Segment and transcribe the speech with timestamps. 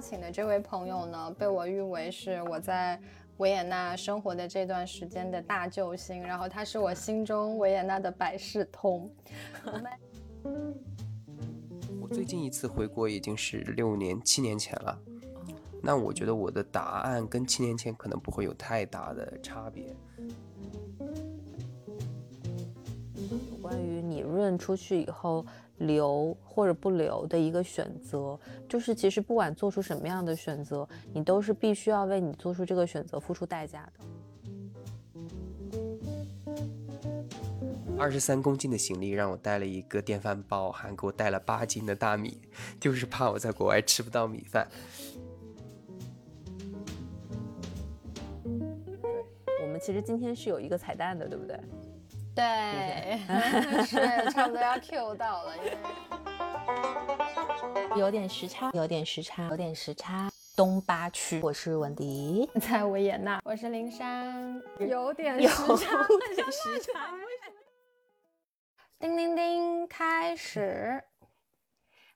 [0.00, 2.98] 要请的这位朋友呢，被我誉为是我在
[3.36, 9.10] 维也纳生活的这段时间的大救星，然后他是我心中维也纳的百事通。
[12.00, 14.98] 我最近一次回国已经是六年、七年前了。
[15.82, 19.94] 那我觉得我的答案跟七年前可能不会有太大的差别。
[23.14, 25.44] 有关于你润出去以后。
[25.80, 28.38] 留或者不留的一个选择，
[28.68, 34.04] 就是其实不管做出什么样的选择，你都是必须要为你做出这个选择付出代价的。
[37.98, 42.40] 二十三公斤的行李让我带了一个电饭煲，还给我带了八斤的大米，
[42.78, 44.66] 就是怕我在国外吃不到米饭。
[49.62, 51.60] 我们其实今天是有一个彩蛋的，对不对？
[52.40, 53.20] 对，
[53.84, 55.64] 是差不多要 Q 到了，因
[57.94, 60.30] 为有点时差，有点时差，有点时差。
[60.56, 67.10] 东八区，我是文迪，在维也纳，我是林珊，有点有时差，点时差。
[68.98, 71.04] 叮叮叮，开始。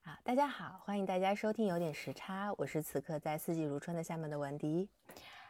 [0.03, 4.89] 好， 大家好，欢迎大家收听有点时差，我是此刻在四季如春的厦门的文迪。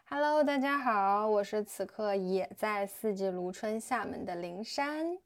[0.06, 5.16] Hello，大家好，我是此刻也在四季如春厦门的灵珊，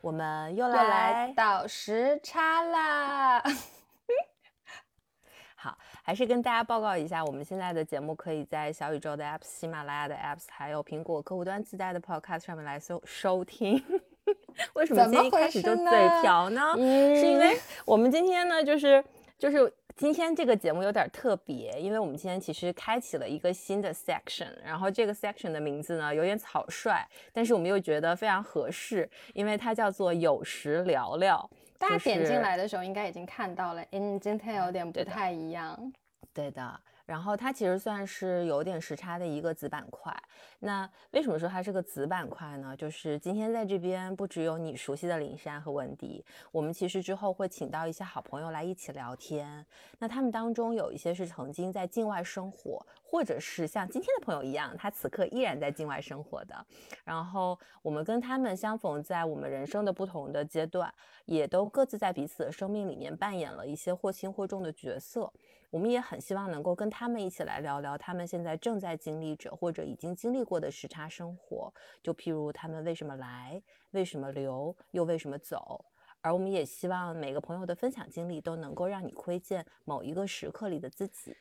[0.00, 3.40] 我们又来倒时差啦。
[5.54, 13.80] 好，还是跟大家报告一下，我们现在的节目可以在小宇宙的 Apps、喜马拉雅的 Apps，还有苹果客户端自带的 Podcast 上面来收收听。
[14.74, 15.84] 为什么今天一开始就嘴
[16.20, 16.74] 瓢呢？
[16.76, 17.56] 是因为
[17.86, 19.02] 我们今天呢，就是
[19.38, 19.72] 就是。
[19.96, 31.48] 今天这个节目有点特别，因为我们今天其实开启了一个新的 section，然后这个 section 的名字呢有点草率，但是我们又觉得非常合适，因为它叫做有时聊聊。
[31.78, 35.92] 大家点进来的时候应该已经看到了，嗯，今天有点不太一样。
[36.32, 36.80] 对的。
[37.04, 40.14] 然后它其实算是有点时差的一个子板块。
[40.60, 42.76] 那为什么说它是个子板块呢？
[42.76, 49.64] 就是今天在这边不只有你熟悉的林珊和文迪，我们其实之后会请到一些好朋友来一起聊天。
[49.98, 56.66] 那他们当中有一些是曾经在境外生活，或者是像今天的朋友一样，他此刻依然在境外生活的。
[57.04, 60.92] 然后我们跟他们相逢在我们人生的不同的阶段，
[61.24, 65.32] 也都各自在彼此的生命里面扮演了一些或轻或重的角色。
[65.72, 71.72] 我们也很希望能够跟他们一起来聊聊他们现在正在经历着或者已经经历过的时差生活，
[72.02, 73.62] 就譬如他们为什么来，
[73.92, 75.82] 为什么留，又为什么走。
[76.20, 81.34] 而我们也希望每个朋友的分享经历都能够让你窥见某一个时刻里的自己。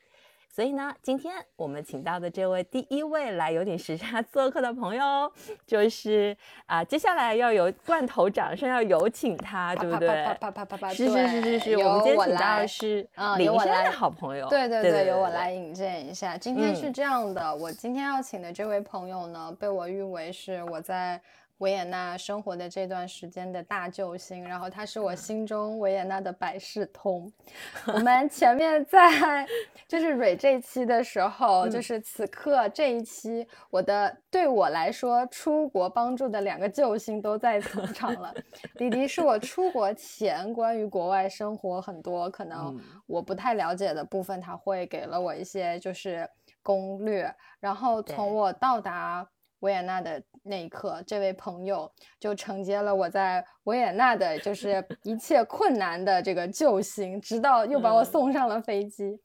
[0.54, 5.32] 所以呢，今天我们请到的这位第一位来有点时差做客的朋友，
[5.66, 6.36] 就是
[6.66, 10.10] 啊，接下来要有罐头掌声，要有请他，对不对？
[10.26, 16.38] 啪啪啪啪啪啪是是是是是，我们今天请到的是林山的好朋友，对对对，由我来引荐一下。
[16.38, 21.22] 今天是这样的，我今天要请的这位朋友呢，被我誉为是我在。
[21.62, 27.32] 维也纳生活的这段时间的大救星，然后他是我心中维也纳的百事通。
[27.94, 29.48] 我们前面在
[29.88, 38.34] 就是蕊这期的时候，就是此刻这一期，我的对我来说出国帮助的两个救星都在登场了。
[38.76, 46.28] 迪迪是我出国前关于国外生活很多可能我不太了解的部分，他会给了我一些就是
[46.64, 49.28] 攻略，然后从我到达。
[49.62, 59.20] 维也纳的那一刻，这位朋友就承接了我在维也纳的，就是 一切困难的这个救星，直到又把我送上了飞机。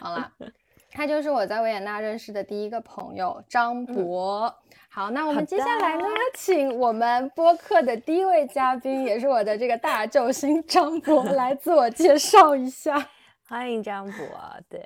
[0.00, 0.32] 好了，
[0.90, 4.52] 他就是我在维也纳认识的第一个朋友张博。
[4.88, 13.10] 好，那我们接下来呢，请我们播客的第一位嘉宾，也是我的这个大救星张博 来自我介绍一下。
[13.46, 14.26] 欢迎张博，
[14.68, 14.80] 对。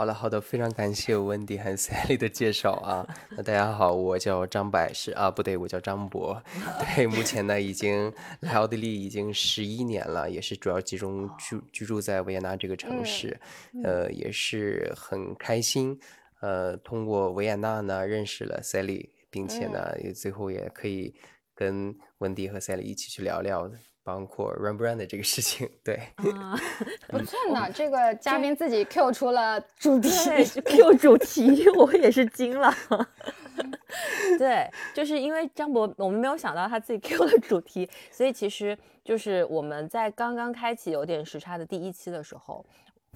[0.00, 3.06] 好了好的，非常感谢温迪和 Sally 的介绍啊。
[3.36, 6.42] 那大家好，我叫张柏，是啊，不对，我叫张博。
[6.96, 8.10] 对，目前呢已经
[8.40, 13.38] 来奥地利已经十一年了，也是主要集中居居住在维也纳这个城市。
[13.84, 16.00] 呃，也是很开心，
[16.40, 21.14] 呃，通过维也纳呢认识了 Sally，并且呢也最后也可以
[21.54, 23.70] 跟温迪和 Sally 一起去聊聊。
[24.02, 25.96] 包括 Rembrandt 的这个事情，对
[26.34, 26.58] 啊，
[27.08, 27.70] 不错呢。
[27.72, 30.08] 这个嘉宾自己 Q 出了主题
[30.64, 32.74] ，Q 主题， 我也是惊了。
[34.38, 42.64] 对，就是因为张博，我们没有想到他自己 Q 了主题，所以其实就是我们在刚刚开启有点时差的第一期的时候，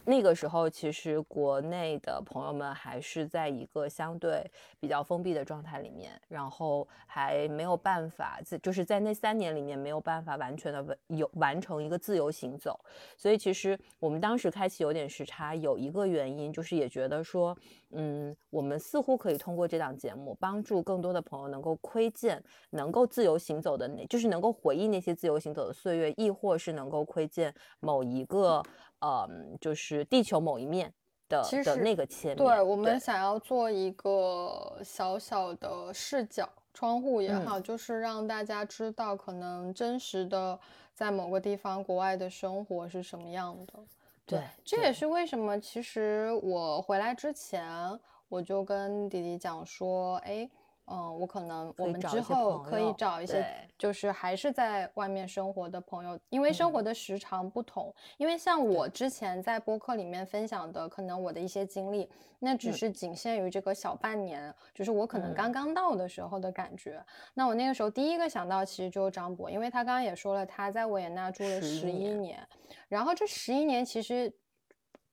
[0.07, 12.79] 那个时候，其实国内的朋友们还是在一个相对比较封闭的状态里面，然后还没有办法自，就是在那三年里面没有办法完全的有完成一个自由行走。
[13.17, 17.57] 所以其实我们当时开启有点时差，有一个原因就是也觉得说，
[17.93, 28.63] 嗯，我们似乎可以通过这档节目帮助更多的朋友能够窥见能够自由行走的那，就是能够回忆那些自由行走的岁月，亦或是能够窥见某一个。
[29.05, 30.91] 嗯，就是地球某一面
[31.29, 32.39] 的的那个切面。
[32.39, 40.59] 对我们想要做一个小小的视角窗户也好，就是让大家知道可能真实的
[40.95, 43.75] 在某个地方国外的生活是什么样的。
[44.25, 47.69] 对，这也是为什么其实我回来之前
[48.29, 50.49] 我就跟弟弟讲说，哎。
[50.87, 53.47] 嗯，我可能我们之后可以找一些，
[53.77, 57.95] 就是还是在外面生活的朋友，因为生活的时长不同。
[58.17, 58.89] 因为像我。
[58.95, 62.09] 之前在播客里面分享的，可能我的一些经历，
[62.39, 67.05] 那只是仅限于这个小半年，就是我可能刚刚到的时候的感觉。
[67.35, 72.47] 那我那个时候第一个想到其实就是张博，因为他刚刚也说了，他在维也纳住了十一年，
[72.87, 74.33] 然后这十一年其实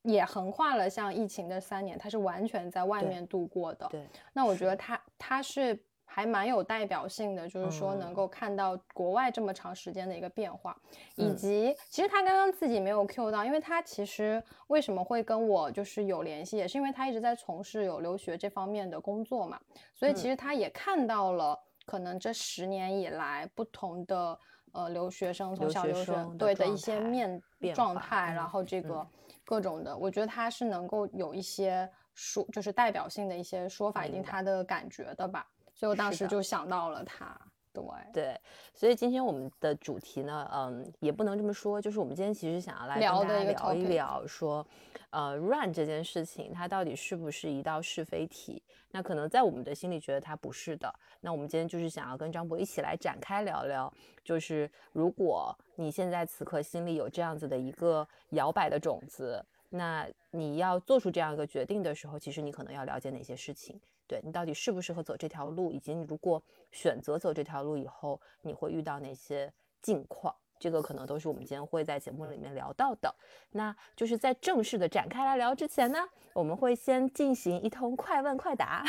[0.04, 3.88] 也横跨了像疫情的三年，他是完全在外面度过的。
[3.90, 5.02] 对，那我觉得他。
[5.24, 10.76] 他是还蛮有代表性的，就是说能够看到国外这么长时间的一个变化，
[11.16, 19.58] 以及其实他刚刚自己没有 Q 到，因为他其实为什么会跟我就是有联系，也是因为他一直在从事有留学这方面的工作嘛，
[19.94, 24.38] 所以其实他也看到了可能这十年以来不同的
[24.74, 27.42] 呃留学生从小留学对的一些面
[27.74, 29.08] 状态，然后这个
[29.46, 31.90] 各种的，我觉得他是能够有一些。
[32.14, 37.40] 说就是代表性的一些说法，以及他的感觉的吧，所以我当时就想到了他。
[37.74, 38.42] 对对，
[38.74, 44.66] 所以今天我们的主题呢，嗯，也不能这么说，就是我们今天其实想要来跟大家聊一聊，说，
[45.10, 48.62] 呃，run 这件事情它到底是不是一道是非题？
[48.92, 50.94] 那可能在我们的心里觉得它不是的。
[51.22, 53.92] 那我们今天就是想要跟张博一起来展开聊聊，
[54.24, 59.44] 就是如果你现在此刻心里有这样子的一个摇摆的种子。
[59.74, 63.80] 那你要做出这样一个决定的时候，其实你可能要了解哪些事情？
[64.12, 69.50] 对你到底适不适合走这条路，以及你如果选择走这条路以后，你会遇到哪些
[69.82, 70.36] 境况？
[70.60, 73.16] 这个可能都是我们今天会在节目里面聊到的。
[73.52, 75.98] 那就是在正式的展开来聊之前呢，
[76.34, 78.84] 我们会先进行一通快问快答，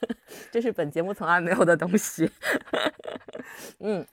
[0.52, 2.30] 这是本节目从来没有的东西。
[3.80, 4.06] 嗯，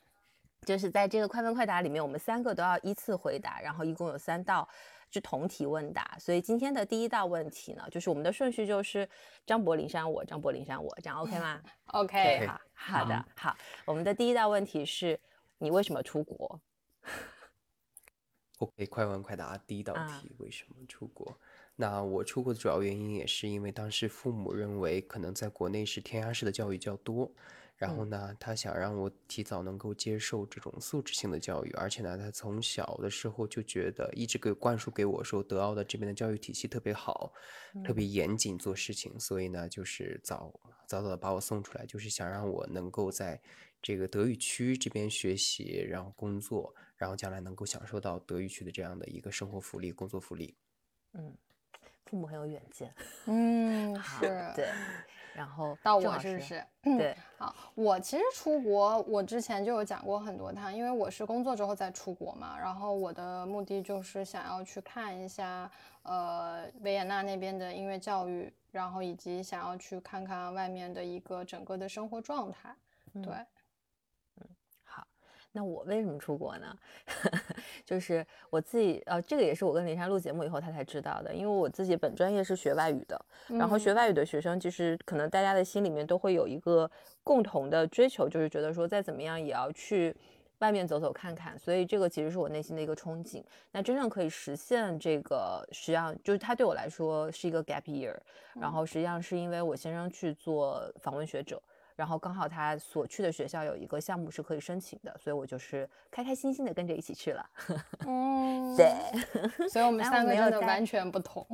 [0.65, 4.65] 就是在这个快问快答里面，我们三个都要依次回答，然后一共有三道。
[5.13, 9.07] 是同题问答，所以今天的第一道问题呢，就是我们的顺序就是
[9.45, 13.55] 张柏、林珊我，张柏、林珊我，这样 OK 吗？OK，好好的好。
[13.85, 15.19] 我们的第一道问题是
[15.59, 16.59] 你为什么出国？
[18.57, 19.55] OK，快问快答。
[19.67, 21.37] 第一道题，为什么出国？
[21.75, 27.31] 那我出国的主要原因也是因为当时父母认为可能在国内是填鸭式的教育较多。
[27.75, 37.33] 然后呢，他想让我提早能够接受这种素质性的教育，而且呢，他从小的时候就觉得一直给灌输给我说，德奥的这边的教育体系特别好，
[37.83, 40.53] 特别严谨做事情，所以呢，就是早
[40.87, 43.41] 早早的把我送出来，就是想让我能够在
[43.81, 50.55] 这个德语区这边学习，然后工作，然后将来能够享受到德语区的这样的一个生活福利、工作福利。
[51.13, 51.35] 嗯，
[52.05, 52.93] 父母很有远见。
[53.25, 54.69] 嗯，是对。
[55.33, 56.65] 然后到我是不是？
[56.83, 62.57] 对，好，我其实出国，我之前就有讲过很多趟，因为我是工作之后再出国嘛。
[62.57, 65.69] 然后我的目的就是想要去看一下，
[66.03, 72.75] 呃，维也纳那边的音乐教育，然后以及想要去看看外面的一个整个的生活状态，
[73.13, 73.33] 对。
[73.33, 73.45] 嗯
[75.55, 76.75] 那我为什么出国呢？
[77.85, 81.33] 就是我自己，呃，这个也是我跟林珊录节目以后她才知道的。
[81.33, 86.89] 因为我自己本专业是学外语的，然后学外语的学生，其实可能大家的心里面都会有一个
[87.23, 90.15] 共同的追求，就是觉得说再怎么样也要去
[90.59, 91.57] 外面走走看看。
[91.57, 93.43] 所以这个其实是我内心的一个憧憬。
[93.71, 98.15] 那真正可以实现这个，实际上就是它对我来说是一个 gap year。
[98.53, 101.61] 然后实际上是因为我先生去做访问学者。
[101.95, 107.49] 然后刚好他所去的学校有一个项目是可以申请的，所以我就是开开心心的跟着一起去了。
[108.05, 108.93] 嗯，对，
[109.69, 111.45] 所以我们三个真的完全不同。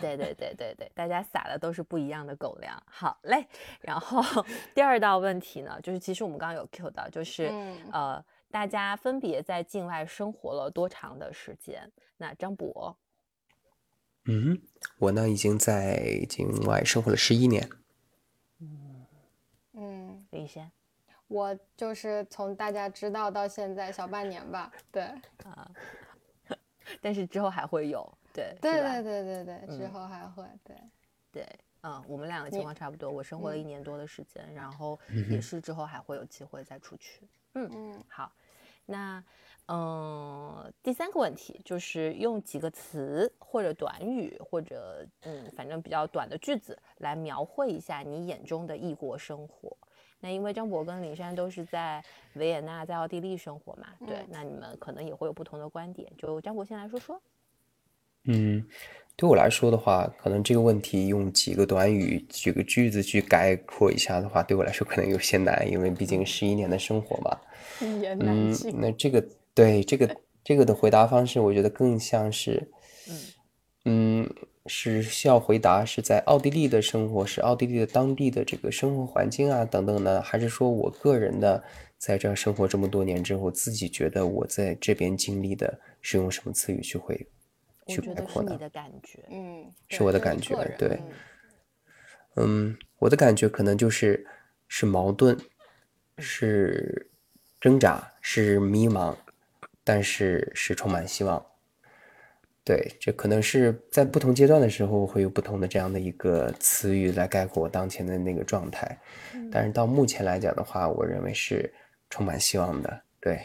[0.00, 2.82] 对对对对对，大家撒的都是不一样的狗粮。
[2.86, 3.46] 好嘞，
[3.80, 4.44] 然后
[4.74, 7.50] 第二道问题呢，就是其实我们刚刚有 Q 到，就是
[7.92, 11.90] 呃，大家分别在境外生活了多长的时间？
[12.18, 12.96] 那张博，
[14.24, 14.60] 嗯，
[14.98, 17.70] 我呢已经在境外生活了十一年。
[20.30, 20.70] 领先，
[21.26, 25.02] 我就是从大家知道到现在小半年吧，对。
[25.44, 25.70] 啊，
[27.00, 30.76] 但是之后还会有，对对对对对对，之后还会对。
[31.30, 31.46] 对，
[31.82, 37.70] 嗯，我们两个情况差不多，我生活了一年多的时间，然后也是之后还会有机会再出去，嗯。
[37.72, 38.32] 嗯，好，
[38.86, 39.22] 那。
[39.70, 49.76] 嗯，第三个问题就是用几个词或者短语，或者嗯，反正比较短的句子来描绘一下你眼中的异国生活。
[50.20, 56.10] 那因为张博跟林珊都是在维也纳，在奥地利生活嘛，对，那你们可能也会有不同的观点。
[56.16, 57.20] 就张博先来说说。
[58.24, 58.66] 嗯，
[59.16, 67.38] 对我来说的话，可能这个问题用几个短语、几个句子去概括一下的话，对我来说可能有些难，因为毕竟十一年的生活嘛。
[67.82, 69.22] 嗯，那这个。
[69.58, 72.70] 对这个这个的回答方式，我觉得更像是，
[73.84, 74.32] 嗯，
[74.66, 81.60] 是需要回答是在奥地利的生活，是奥地利的当地的这个生活环境啊等等呢，还是说我个人的
[81.96, 87.16] 在这生活这么多年之后，自己觉得我在这边经历的是用什么词语去回
[87.88, 88.50] 去概括呢？
[88.50, 91.00] 是你的感觉，嗯，是我的感觉，对，
[92.36, 94.24] 嗯，我的感觉可能就是
[94.68, 95.36] 是矛盾，
[96.18, 97.10] 是
[97.60, 99.16] 挣扎，是迷茫。
[99.88, 101.42] 但是是充满希望，
[102.62, 108.98] 对，这可能是在不同阶段的时候会有不同的这样的一个词语来概括我当前的那个状态。
[109.50, 111.72] 但是到目前来讲的话，我认为是
[112.10, 113.00] 充满希望的。
[113.18, 113.40] 对，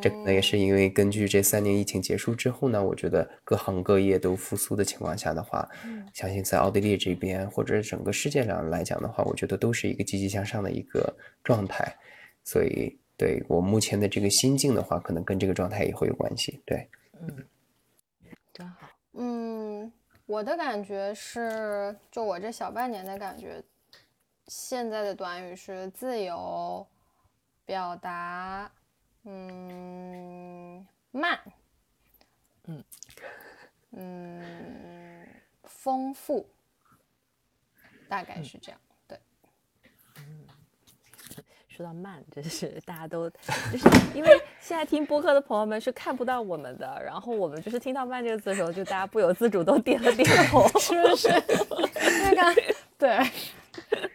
[0.00, 5.68] 这可能也是因为根据这三年疫情结束之后呢，我觉得各行各业都复苏的情况下的话，
[6.14, 11.12] 相信在奥地利这边或者整个世界上来讲的话，我觉得都是一个积极向上的一个
[11.42, 11.96] 状态，
[12.44, 12.96] 所以。
[13.18, 16.62] 对我目前的这个心境的话，可能跟这个状态也会有关系。
[16.64, 16.88] 对，
[17.20, 17.44] 嗯，
[18.52, 18.88] 真好。
[19.14, 19.92] 嗯，
[20.24, 23.60] 我的感觉是，就我这小半年的感觉，
[24.46, 26.86] 现在的短语是自由
[27.64, 28.70] 表达，
[29.24, 31.40] 嗯，慢，
[32.66, 32.84] 嗯
[33.90, 35.26] 嗯，
[35.64, 36.48] 丰富，
[38.08, 38.80] 大概是这样。
[41.78, 44.28] 说到慢，真是大家都就是因为
[44.60, 51.28] 现在听播客的朋友们是看不到我们的，然后我们就是听到慢这个字的时候，就大家不由自主都点了点头，是 不是？
[52.24, 52.62] 那个
[52.98, 53.16] 对，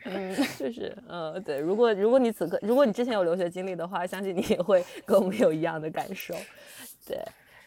[0.03, 1.57] 嗯，就是嗯对。
[1.57, 6.35] 如果如果你此刻如果你之前有留学经历的话，相信你也会跟我们有一样的感受，
[7.07, 7.17] 对。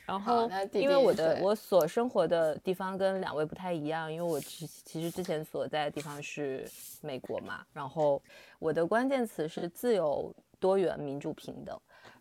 [0.06, 6.64] 然后，因为我的我所生活的地方跟两位不太一样，因为我其其实之前所在的地方是
[7.02, 7.66] 美国嘛。
[7.72, 8.22] 然后
[8.60, 11.76] 我的关键词是自由、多元、民主、平等。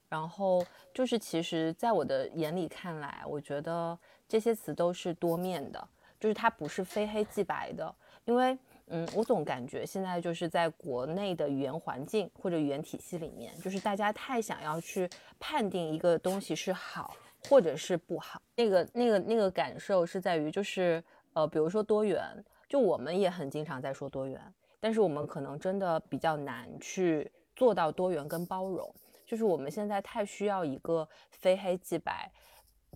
[0.10, 5.88] 然后就是其实，在我的眼里看来，我觉得这些词都是多面的，
[6.20, 7.94] 就是它不是非黑即白的。
[8.26, 15.08] 因为，嗯，我总感觉现在就是在国内的语言环境或者语言体系里面，就是大家太想要去
[15.40, 17.16] 判定一个东西是好。
[17.50, 24.42] 或者是不好，那个那个那个感受是在于，就是呃，比如说多元，就我们也很经常在说多元，
[24.80, 28.94] 但是我们可能真的比较难去做到多元跟包容，
[29.26, 32.32] 就是我们现在太需要一个非黑即白，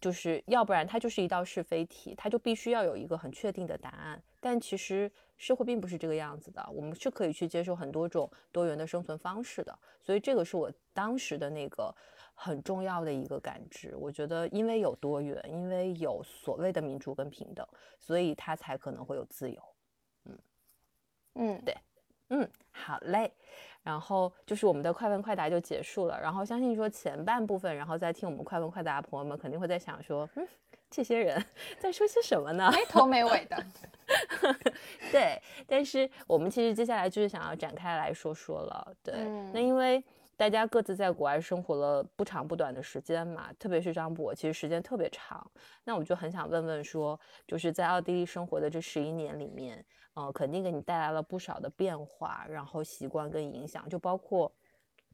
[0.02, 11.94] 就是要不然它就是一道是非题，它就必须要有一个很确定的答案，但其实社会并不是这个样子的，我们是可以去接受很多种多元的生存方式的，所以这个是我当时的那个。
[12.42, 17.68] 很重要的一个感知，我觉得，因为有多元，因为有所谓的民主跟平等，
[18.00, 19.62] 所以他才可能会有自由。
[20.24, 20.40] 嗯
[21.36, 21.78] 嗯，对，
[22.30, 23.30] 嗯，好嘞。
[23.84, 26.18] 然后就是我们的快问快答就结束了。
[26.18, 30.48] 然后相信说前半部分，然后再听我们快问快答的朋友们肯定会在想说，嗯，
[30.90, 31.44] 这些人
[31.78, 32.72] 在说些什么呢？
[32.72, 33.66] 没头没尾的。
[35.12, 38.96] 对，但是我们其实接下来就是想要展开来说说了。
[39.04, 39.14] 对，
[39.52, 40.02] 那因为。
[40.40, 45.46] 大家各自在国外生活了不长不短的时间嘛，特别是张博，其实时间特别长。
[45.84, 54.50] 那我就很想问问说，就是在奥地利生活的这十一年里面，呃，肯定给你带来了不少的变化，然后习惯跟影响，就包括。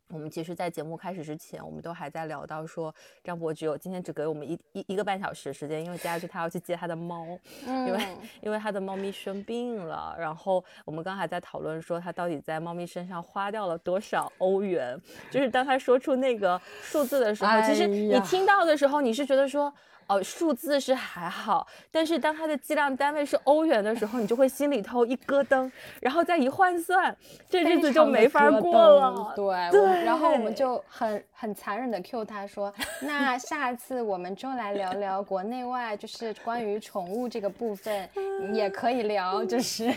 [0.09, 2.93] 我们其实，在节目开始之前，我们都还在聊到说，
[3.23, 7.25] 张博只有今天只给我们一一一个半小时时间，因为接下去他要去接他的猫，
[7.65, 8.07] 因为
[8.41, 10.15] 因为他的猫咪生病了。
[10.19, 14.95] 然后我们刚还在讨论说，他到底在猫咪身上花掉了多少欧元。
[15.31, 19.73] 就是当他说出那个数字的时候，其实你听到的时候，你是觉得说。
[20.07, 27.15] 哦，数字是还好，但是当它的计量单位是欧元的时候，你就会心里头一咯噔，然后再一换算，
[27.49, 29.33] 这日子就没法过了。
[29.35, 38.07] 对对，然后我们就很很残忍的 Q 他说，那 下次我们就来聊聊国内外，就是关于宠物这个部分
[38.53, 39.91] 也可以聊，就是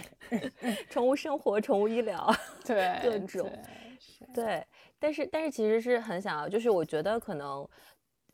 [0.89, 2.35] 宠物生活、宠物医疗，
[2.65, 3.51] 对各种，
[4.33, 4.67] 对，
[4.99, 7.69] 但是但是其实是很想要，就是我觉得可能。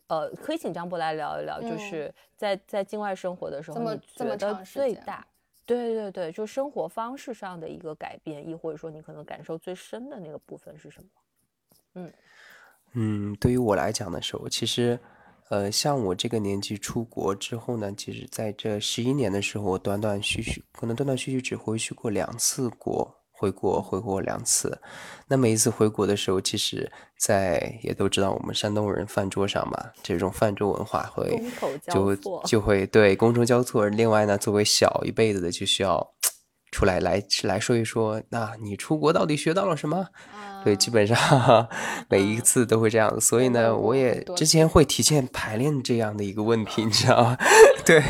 [0.08, 1.78] 呃，可以请张博来聊一聊，就嗯。
[1.78, 4.94] 是在在境外生活的时候，这么你这么觉得长时间。
[4.94, 5.26] 最大，
[5.64, 11.08] 对对对，就生活方式上的一个改变，亦或者说你可能感受最深的那个部分是什么？
[11.94, 12.12] 嗯。
[12.96, 14.98] 嗯，对于我来讲的时候，其实，
[15.48, 24.80] 呃，像我这个年纪出国之后呢，其实在这十一年的时候，我断断续续，可能断断续续只回去过两次国，回国回国两次。
[25.28, 31.42] 那每一次回国的时候，其实，在也都知道我们山东人饭桌上嘛，这种饭桌文化会
[31.92, 33.86] 就错就会对觥筹交错。
[33.88, 36.14] 另外呢，作为小一辈子的，就需要
[36.70, 40.08] 出来来来说一说，那你出国到底学到了什么？
[40.64, 41.68] 对，基本上
[42.08, 47.36] 每一次都会这样，所以呢，我也之前会提前排练这样的一个问题，你知道吗？
[47.84, 48.02] 对，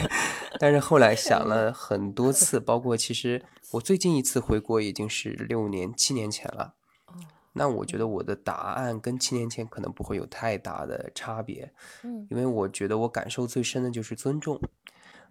[0.61, 3.43] 但是后来想了很多次，包括其实
[3.75, 6.75] 我最近一次回国已经是六年、七年前了。
[7.55, 14.61] 那我觉得我的答案跟七年前可能不会有太大的差别，嗯因为我觉得我感受最深的就是尊重，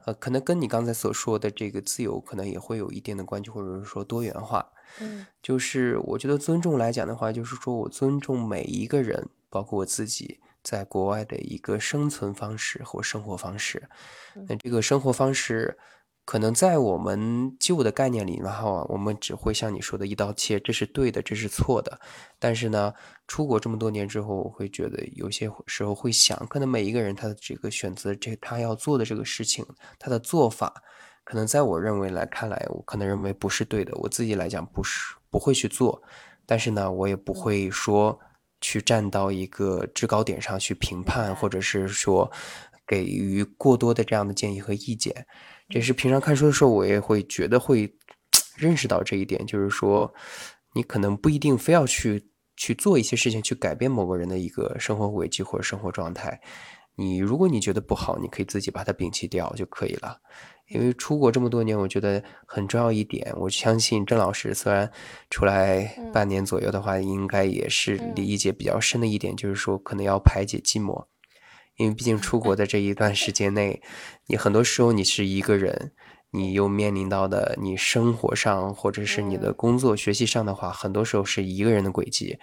[0.06, 4.70] 呃，可能跟你刚才所说的这个自由可能也会有一定的关系，或者是说多元化。
[5.00, 13.90] 嗯就是我觉得尊重来讲的话，就是说我尊重每一个人，包括我自己在国外的一个生存方式或生活方式。
[14.48, 15.78] 那这个生活方式，
[16.26, 22.00] 可能在我们旧的概念里，然后啊，我们只会像你说的一刀切，这是对的，这是错的。
[22.40, 22.94] 但是呢，
[23.28, 29.66] 出国这么多年之后，我会觉得有些时候会想，可能每一个人他的这个选择，这他要做的这个事情，
[30.00, 30.82] 他的做法。
[31.26, 36.02] 可能在我认为来看来，我可能认为不是对的，我自己来讲不是不会去做，
[36.46, 38.18] 但是呢，我也不会说
[38.60, 42.30] 去站到一个制高点上去评判，或者是说
[42.86, 45.26] 给予过多的这样的建议和意见。
[45.70, 47.92] 这是平常看书的时候，我也会觉得会
[48.56, 50.14] 认识到这一点，就是说
[50.74, 56.40] 你可能不一定非要去去做一些事情去改变某个人的一个生活轨迹或者生活状态。
[56.96, 60.16] 你如果你觉得不好，你可以自己把它摒弃掉就可以了。
[60.68, 64.90] 因为出国这么多年，我觉得很重要一点，我相信郑老师虽然
[65.32, 71.04] 出来半年左右的话，应该也是理解比较深的一点，就是说可能要排解寂寞。
[71.78, 73.82] 因为毕竟出国的这一段时间内，
[74.28, 75.92] 你很多时候你是一个人，
[76.32, 82.38] 你又面临到的你生活上或者是你的工作、学习上的话，很多时候是一个人的轨迹，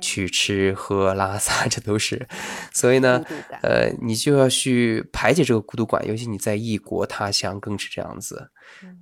[0.00, 2.28] 去吃喝拉撒这都是，
[2.72, 3.24] 所以呢
[3.62, 8.50] 呃，你就要去排解这个孤独感，尤其你在异国他乡更是这样子。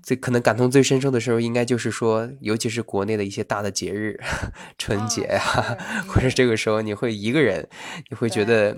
[0.03, 4.19] 最可能感同最深受的时候，应该就是说，尤其是国内的一些大的节日，
[4.79, 7.69] 春节呀、是 或者这个时候你会一个人，
[8.09, 8.75] 你会觉得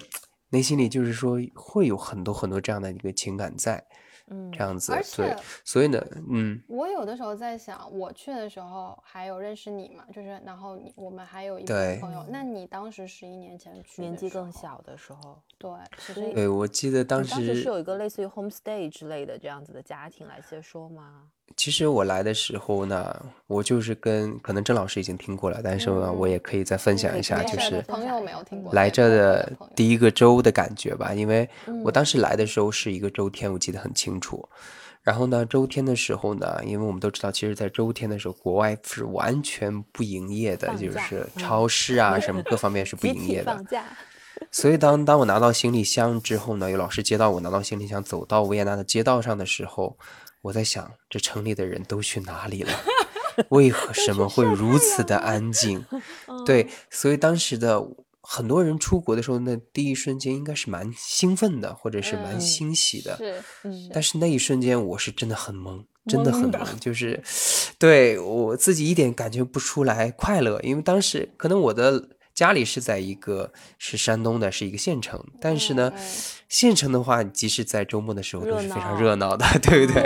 [0.50, 3.82] 内心里就是说会有很多很多这样的一个情感在，
[4.28, 12.24] 嗯这样子而对且，所以呢，嗯，我有的时候在想，我去的时候还有认识你嘛，就是然后你我们还有一部对分朋友。
[12.28, 21.24] 那你当时十一年前去，年纪更，小的时候，对，其实所以对我记得当时当时是有一个类似于 homestay 之类的这样子的家庭来接收吗？
[21.54, 31.46] 其实我来的时候呢，我就是跟可能郑老师已经听过了，但是呢，我也可以再分享一下，就是朋友没有听过来这的第一个周的感觉吧，因为
[31.84, 34.48] 我嗯当时来的时候是一个周天，我记得很清楚。
[35.02, 43.64] 然后呢，周天的时候呢，因为我们都知道，其实，在周天的时候，国外是完全不营业的，就是嗯超市啊 什么各方面是不营业的放。
[43.64, 43.84] 假，
[44.50, 49.96] 所以当当我拿到行李箱之后呢，有老师接到我拿到行李箱，走到维也纳的街道上的时候，
[50.42, 52.72] 我在想，这城里的人都去哪里了？
[53.50, 55.84] 为何什么会如此的安静？
[56.44, 57.80] 对，所以当时的
[58.20, 63.18] 很多人出国的时候，那第一瞬间应该是蛮兴奋的，或者是蛮嗯欣喜的。
[63.92, 67.22] 但是那一瞬间，我是真的很懵，真的很懵，就是
[67.78, 76.02] 对我自己一点感觉不出来快乐，因为当时可能我的家里是在一个是山东的，是一个县城，但是呢，嗯
[76.48, 80.04] 县城的话，即使在周末的时候都是非常热闹的， 对不对？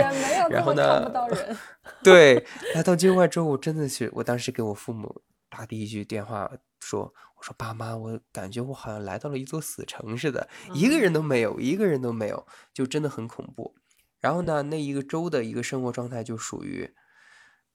[0.49, 1.09] 然后呢。
[2.03, 7.03] 对，来到境外之后，我真的是，我当时给我父母打第一句电话说，
[7.37, 13.75] 我说爸妈，我感觉我好像来到了一座死城似的，一个人都没有，一个人都没有，就真的很恐怖。
[14.19, 16.93] 然后呢，那一个周的一个生活状态就属于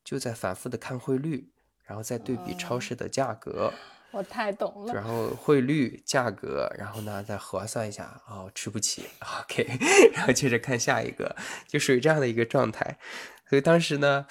[0.04, 1.50] 就在反复的看汇率，
[1.82, 3.72] 然后再对比超市的价格，
[4.12, 4.94] 我太懂了。
[4.94, 9.04] 然后汇率、价格，然后呢再核算一下，哦，吃不起
[9.42, 9.66] ，OK，
[10.14, 11.34] 然后接着看下一个，
[11.68, 12.98] 就属于这样的一个状态。
[13.48, 14.26] 所以当时呢，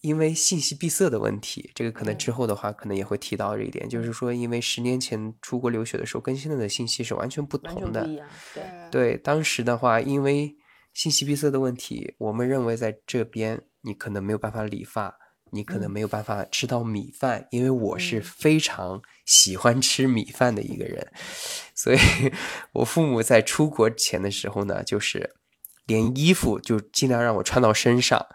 [0.00, 8.08] 因为信息闭塞的问题，这个可能之后的话可能也会提到这一点，就是说，因为十年前出国留学的时候，跟现在的信息是完全不同的。
[8.54, 10.56] 对，对，当时的话，因为
[10.92, 15.18] 信息闭塞的问题，我们认为在这边你可能没有办法理发，
[15.50, 21.06] 你可能没有办法吃到米饭，因为我是非常喜欢吃米饭的一个人，
[21.74, 21.98] 所以
[22.72, 25.34] 我父母在出国前的时候呢，就是
[25.86, 28.26] 连衣服就尽量让我穿到身上。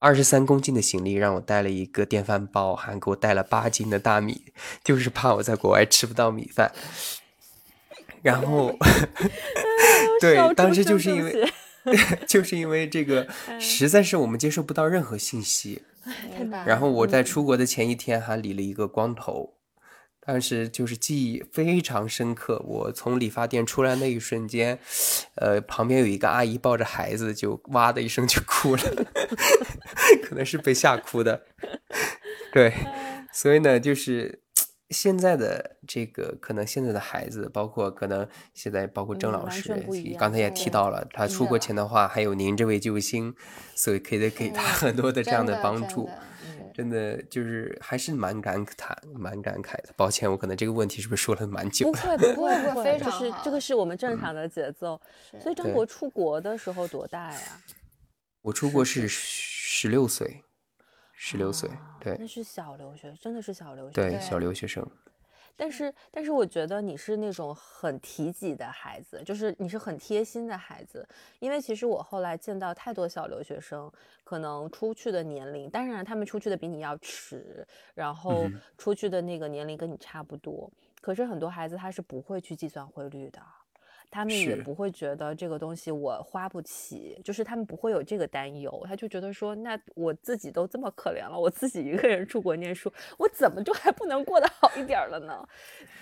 [0.00, 6.70] 二十三公斤的行李让我带了一个电饭煲，还给我带了八斤的大米，就是怕我在国外吃不到米饭。
[8.20, 8.76] 然后，
[10.20, 11.50] 对，当时就是因为，
[12.28, 13.26] 就是因为这个，
[13.58, 15.82] 实在是我们接受不到任何信息。
[16.66, 19.54] 然后我在出国的前一天还理了一个光头。
[20.26, 24.78] 当时就是记忆非常深刻，我从理发店出来那一瞬间，
[25.34, 28.82] 呃，旁边有一个阿姨抱着孩子，就哇的一声就哭了，
[30.24, 31.44] 可能是被吓哭的。
[32.54, 32.72] 对，
[33.34, 34.43] 所以呢，就是
[34.94, 39.74] 现在的这个，可能现在的孩子，包括可能现在包括郑老师，
[40.16, 43.34] 刚才也提到了，他出国前的话，还有您这位救星，
[43.74, 46.08] 所以可以 给他很多的这样的帮助。
[46.72, 49.90] 真的就是还是蛮感慨，蛮感慨的。
[49.96, 51.92] 抱歉，我可能这个问题是不是说了蛮久？
[51.92, 55.00] 不会，不会，不会，就是这个是我们正常的节奏。
[55.40, 57.40] 所以张博出国的时候多大呀？
[58.42, 60.43] 我出国是十六岁，
[61.26, 62.14] 十六岁，对。
[62.20, 64.86] 那是小留学，真的是小留学，对，小留学生。
[65.56, 71.08] 但是，但是我觉得你是那种很体己的孩子，就是你是很贴心的孩子。
[71.38, 73.90] 因为其实我后来见到太多小留学生，
[74.22, 78.44] 可能出去的年龄，当然他们出去的比你要迟，然后
[78.76, 80.70] 出去的那个年龄跟你差不多。
[81.00, 83.40] 可是很多孩子他是不会去计算汇率的。
[84.14, 95.44] 他们也不会觉得这个东西我花不起，就是他们不会有这个担忧，他就觉得说，那我自己都这么可怜了，我自己一个人出国念书，我怎么就还不能过得好一点了呢？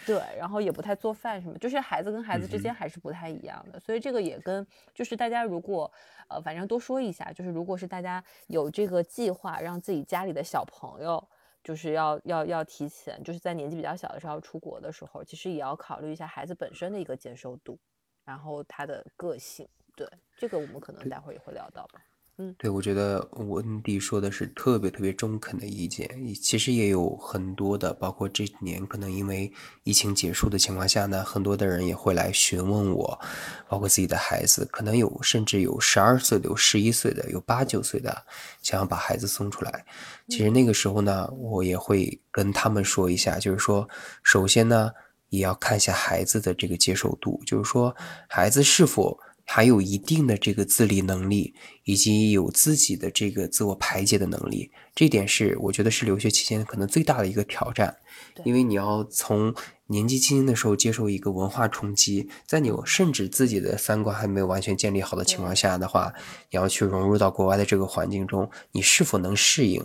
[0.05, 5.91] 对，然后也不太做饭什么，就是孩子跟孩子之间还是不太一样的，所以这个也跟就是大家如果
[6.29, 11.27] 呃，反正多说一下，就是如果是大家有这个计划，让自己家里的小朋友
[11.65, 17.79] 就是要要要提前，就是在年纪比较小的时候出国的时候，其实也要考虑一下孩子本身的一个接受度。
[18.25, 20.07] 然后他的个性，对
[20.39, 22.01] 这个我们可能待会儿也会聊到吧。
[22.39, 26.09] 嗯，对，我觉得温迪说的是特别特别中肯的意见。
[26.35, 33.21] 其实也有很多的，包括这几年可能因为疫情结束的情况下呢，很多的人也会来询问我，
[33.69, 38.25] 包括自己的孩子，可能有甚至有十二岁的，有十一岁的，有八九岁的，
[38.63, 39.85] 想要把孩子送出来。
[40.29, 43.87] 其实那个时候呢，我也会跟他们说一下，就是说，
[44.23, 44.91] 首先呢。
[45.33, 47.97] 也要看一下孩子的这个接受度，就是说
[48.29, 54.71] 孩子是否还有一定的这个自理能力，以及有自己的这个自我排解的能力。
[54.95, 57.97] 这点是我觉得是留学期间可能最大的一个挑战，
[58.45, 59.55] 因为你要从
[59.87, 66.13] 年纪轻轻的时候接受一个文化冲击，在你甚至自己的三观还没有完全建立好的情况下的话，
[66.51, 69.81] 你要去融入到国外的这个环境中，你是否能适应？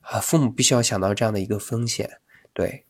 [0.00, 2.18] 啊，父母必须要想到这样的一个风险，
[2.52, 2.84] 对。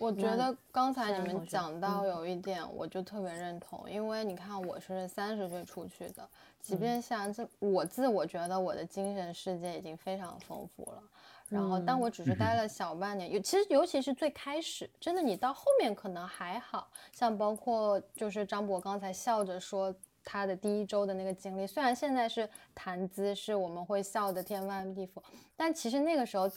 [0.00, 6.26] 我觉得刚才你们讲到有一点，我就特别认同，因为你看我是三十岁出去的，
[6.58, 11.02] 即便像这我自我觉得我的精神世界已经非常丰富了，
[11.50, 25.22] 然后但我只是待了小半年，尤其实尤其是最开始，真的你到后面可能还好像包括就是张博刚才笑着说他的第一周的那个经历，虽然现在是谈资是我们会笑的天翻地覆，
[25.56, 26.50] 但其实那个时候。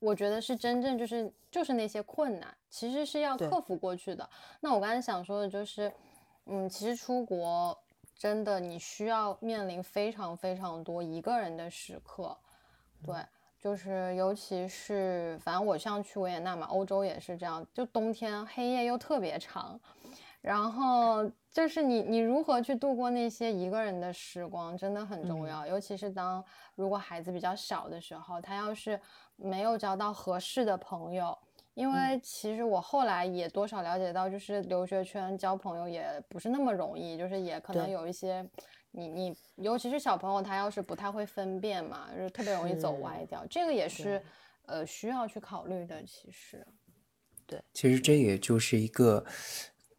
[0.00, 4.30] 我觉得是真正就是就是那些困难，其实是要克服过去的。
[4.60, 5.92] 那我刚才想说的就是，
[6.46, 7.76] 嗯，其实出国
[8.16, 12.36] 真的你需要面临非常非常多一个人的时刻，
[13.04, 13.16] 对，
[13.60, 19.78] 就是尤其是反正我像去维也纳嘛，欧洲也是这样，就冬天黑夜又特别长，
[20.40, 29.00] 然后就是你你如何去度过那些一个人的时光真的很重要，尤其是当如果孩子比较小的时候，他要是。
[29.40, 31.38] 没有交到合适的朋友，
[31.74, 38.44] 因为其实我后来也多少了解到，就是留学圈交朋友也不是那么容易，就是也可能有一些，
[38.90, 44.20] 你你尤其是小朋友，他要是不太会分辨嘛，就是特别容易走歪掉，这个也是
[44.66, 46.02] 呃需要去考虑的。
[46.02, 46.66] 其实，
[47.46, 49.24] 对，其实这也就是一个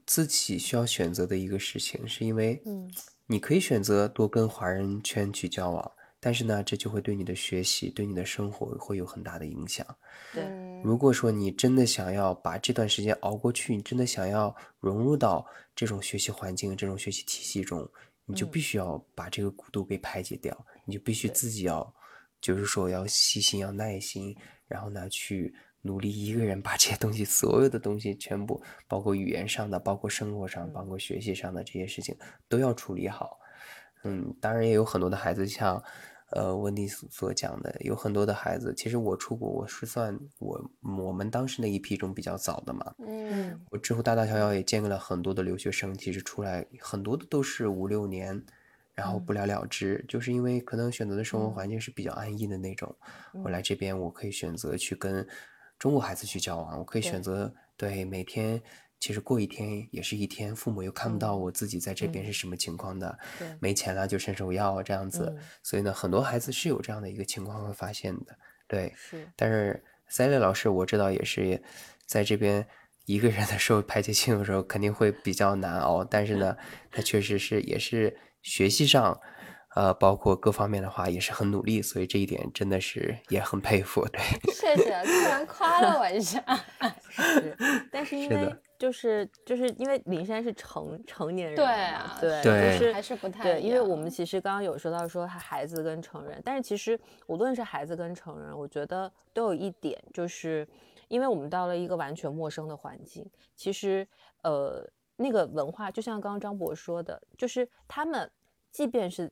[0.09, 2.91] 自己需要选择的一个事情，是因为，嗯，
[3.27, 5.91] 你可以选择多跟华人圈去交往。
[6.19, 9.85] 但是呢，这就会对你的学习、对你的生活会有很大的影响。
[10.33, 10.43] 对，
[10.83, 15.45] 如果说你真的想要把这段时间熬过去，你真的想要融入到
[15.75, 17.87] 这种学习环境、这种学习体系中，
[18.25, 20.65] 你就必须要把这个孤独给排解掉。
[20.85, 21.93] 你就必须自己要，
[22.41, 24.35] 就是说要细心、要耐心，
[24.67, 32.15] 然后呢，去努力一个人把这些东西、所有的东西全部，包括语言上的、包括生活上、包括学习上的这些事情，
[32.47, 33.39] 都要处理好。
[34.03, 35.81] 嗯，当然也有很多的孩子，像，
[36.31, 42.93] 呃，温迪所所讲的，有很多的孩子，其实我出国，我是算我我们当时那一批中比较早的嘛。
[43.05, 48.41] 嗯我之后大大小小也见过了很多的留学生，其实出来很多的都是五六年，
[48.93, 52.95] 然后不了了之，就是因为可能选择的生活环境是比较安逸的那种。
[53.43, 55.27] 我来这边，我可以选择去跟
[55.79, 58.61] 中国孩子去交往，我可以选择对每天。
[58.99, 68.37] 其实过一天也是一天，父母又看不到我自己在这边是什么情况的，对没钱了就伸手要这样子，嗯所以呢，很多孩子是有这样的一个情况会发现的，
[68.67, 68.93] 对。
[68.97, 71.63] 是但是 Sally 老师我知道也是
[72.05, 72.67] 在这边
[73.05, 76.57] 一个人的时候排解情绪的时候肯定会比较难熬，但是呢，
[76.91, 79.17] 他确实是也是学习上，
[79.79, 84.19] 呃，包括各方面的话也是很努力，所以这一点真的是也很佩服，对。
[84.51, 86.43] 谢谢，突然夸了我一下。
[87.07, 87.55] 是，
[87.89, 100.67] 但是因为就是就是因为林珊是成成年人对啊对，对就是还是不太对，因为我们其实刚刚有说到说孩子跟成人，但是其实无论是孩子跟成人，我觉得都有一点，就是
[101.07, 104.05] 因为我们到了一个完全陌生的环境，其实
[104.43, 108.29] 呃那个文化，就像刚刚张博说的，就是他们
[108.71, 109.31] 即便是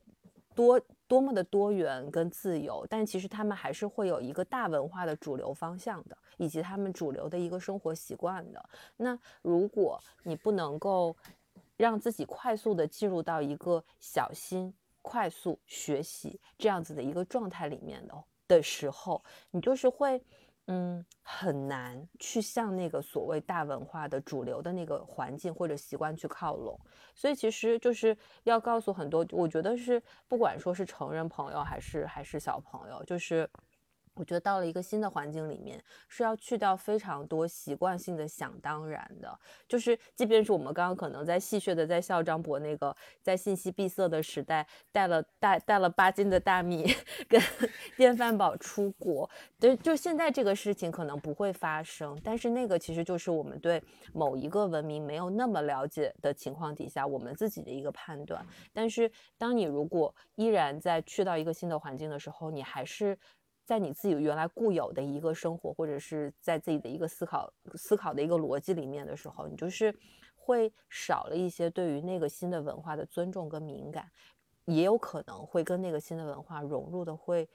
[0.58, 8.70] 多多么的多元跟自由，但其实他们还是会有一个大文化的主流方向的，以及他们主流的一个生活习惯的。
[8.98, 11.16] 那如果你不能够
[11.78, 20.20] 让自己快速的进入到一个小心、快速学习这样子的一个状态里面的的时候，你就是会。
[20.70, 26.78] 嗯，很难去向那个所谓大文化的主流的那个环境或者习惯去靠拢，
[27.16, 33.50] 所以其实就是要告诉很多，我觉得是不管说是成人朋友还是还是小朋友，就是
[34.18, 46.86] 我觉得到了一个新的环境里面，是要去掉非常多习惯性的想当然的，就是即便是我们刚刚可能在戏谑的在笑张博那个在信息闭塞的时代带了带带了八斤的大米
[47.30, 47.42] 跟
[47.96, 53.82] 电饭煲出国，对，就现在这个事情可能不会发生，但是那个其实就是我们对
[54.14, 58.46] 某一个文明没有那么了解的情况底下，我们自己的一个判断。
[58.74, 63.18] 但是当你如果依然在去到一个新的环境的时候，你还是
[63.68, 69.94] 在你自己原来固有的一个生活，或者是在自己的一个思考思考的一个逻辑里面的时候，你就是
[70.38, 74.10] 会少了一些对于那个新的文化的尊重跟敏感，
[74.64, 77.50] 也有可能会跟那个新的文化融入的会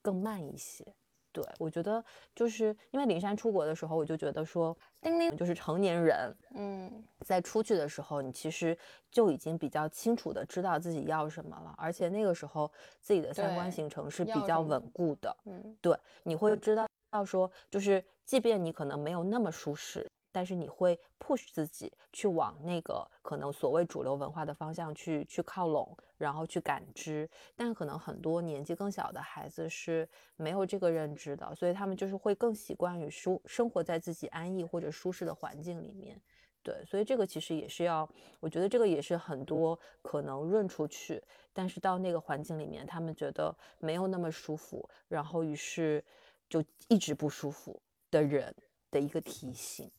[0.00, 0.94] 更慢一些。
[1.32, 8.76] 对，我觉得就是因为林珊出国的时候，我就觉得说，丁丁，就是成年人嗯在出去的时候，你其实
[9.10, 15.34] 就已经比较清楚的知道自己要什么了，而且那个时候自己的三观形成是比较稳固的。
[15.46, 27.28] 嗯对，你会知道到说，就是即便你可能没有那么舒适，但是你会 push 自己去往那个可能所谓主流文化的方向去去靠拢，然后去感知。
[27.54, 36.20] 但可能很多年纪更小的孩子是没有这个认知的，所以他们就是会更习惯于舒生活在自己安逸或者舒适的环境里面。
[36.64, 41.20] 对，所以这个其实也是要，我觉得这个也是很多可能润出去，
[41.52, 46.04] 但是到那个环境里面，他们觉得没有那么舒服，然后于是
[46.48, 48.54] 就一直不舒服的人
[48.92, 49.90] 的一个提醒。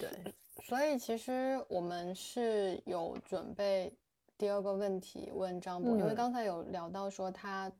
[0.00, 0.34] 对，
[0.64, 3.92] 所以其实我们是有准备
[4.38, 6.16] 第二个问题问张博，因为嗯。
[6.16, 7.70] 刚才有聊到说他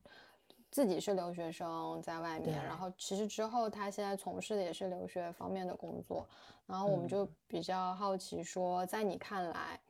[0.71, 6.27] 自己是留学生在外面，然后其实之后他现在从事的也是留学方面的工作，
[6.67, 7.09] 然后我们嗯。
[7.09, 9.81] 就比较好奇说，在你看来。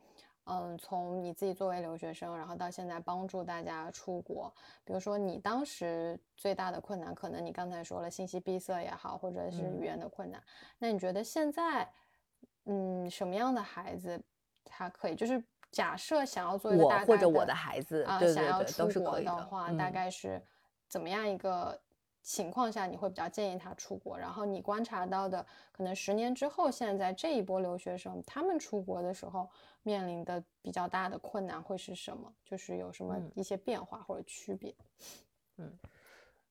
[0.45, 4.53] 嗯，从你自己作为留学生，然后到现在帮助大家出国，
[4.85, 9.81] 比如说你当时最大的困难，可能你刚才说了信息闭塞也好，或者是嗯。
[9.81, 10.43] 语言的困难，
[10.79, 11.89] 那你觉得现在，
[12.73, 14.21] 嗯，什么样的孩子
[14.65, 20.41] 他可以，就是假设想要做一个我大概或者我的孩子，啊、对对对，想要出都是可以国的话，大嗯概是
[20.89, 21.77] 怎么样一个
[22.23, 24.17] 情况下你会比较建议他出国？
[24.17, 29.51] 然后你观察到的，可能十年之后，现在这一波留学生他们出国的时候
[29.83, 32.33] 面临的比较大的困难会是什么？
[32.45, 34.73] 就是有什么嗯一些变化或者区别？
[35.57, 35.79] 嗯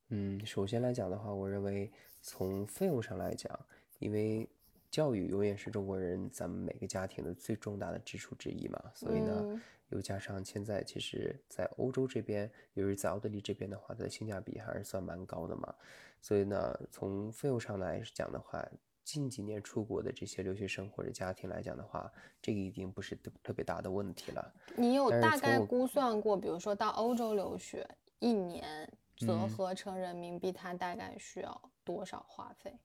[0.09, 1.89] 嗯，首先来讲的话，我认为
[2.21, 3.57] 从费用上来讲，
[3.99, 4.49] 因为
[4.91, 15.73] 教育永远是中国人咱们每个家庭的最重大的支出之一嘛，所以呢，嗯又加上现在其实，在欧洲这边，尤其是在奥地利这边的话，它的性价比还是算蛮高的嘛，
[16.21, 18.63] 所以呢，从费用上来讲的话，
[19.03, 24.53] 近几年出国的这些留学生或者家庭来讲的话，这个已经不是特特别大的问题了。
[24.75, 27.87] 你有大概估算过，比如说到欧洲留学，
[28.19, 32.77] 一年折嗯合成人民币，它大概需要多少花费？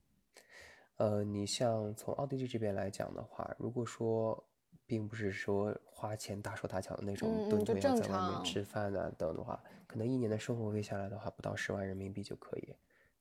[0.97, 4.43] 呃，你像从奥地利这边来讲的话，如果说
[4.87, 12.75] 并不是说花钱大手大脚的那种嗯嗯顿顿要在外面吃饭啊等的话，可能一年的生活费下来的话，不到十万人民币就可以。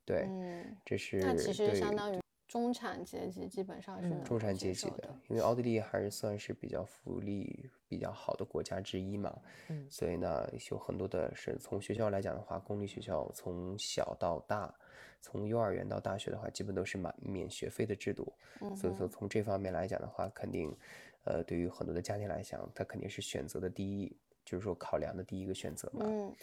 [0.06, 9.34] 对，嗯，这是那其实相当于中产阶级基本上是嗯中产阶级的，因为奥地利还是算是比较福利比较好的国家之一嘛，
[9.70, 14.76] 嗯所以呢，有很多的是从学校来讲的话，公立学校从小到大，
[15.24, 20.76] 从幼儿园到大学的话，基本都是满免学费的制度，嗯所以说从这方面来讲的话，肯定，
[21.24, 26.06] 呃，对于很多的家庭来讲，它肯定是选择的第一，就是说考量的第一个选择嘛。
[26.06, 26.36] 嗯。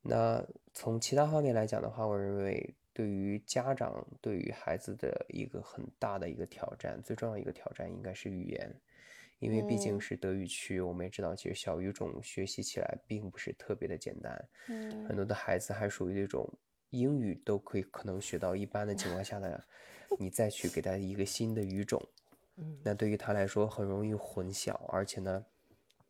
[0.00, 8.72] 那从其他方面来讲的话，我认为对于家长对于孩子的一个很大的一个挑战，最重要的一个挑战应该是语言，
[9.40, 10.00] 因为毕竟嗯。
[10.00, 14.48] 是德语区，我们也知道，其实小语种学习起来并不是特别的简单，
[15.06, 16.48] 很嗯多的孩子还属于那种
[16.92, 19.62] 英语都可以可能学到一般的情况下的，
[20.18, 22.00] 你再去给他一个新的语种，
[22.56, 22.78] 嗯。
[22.84, 25.44] 那对于他来说很容易混淆，而且呢，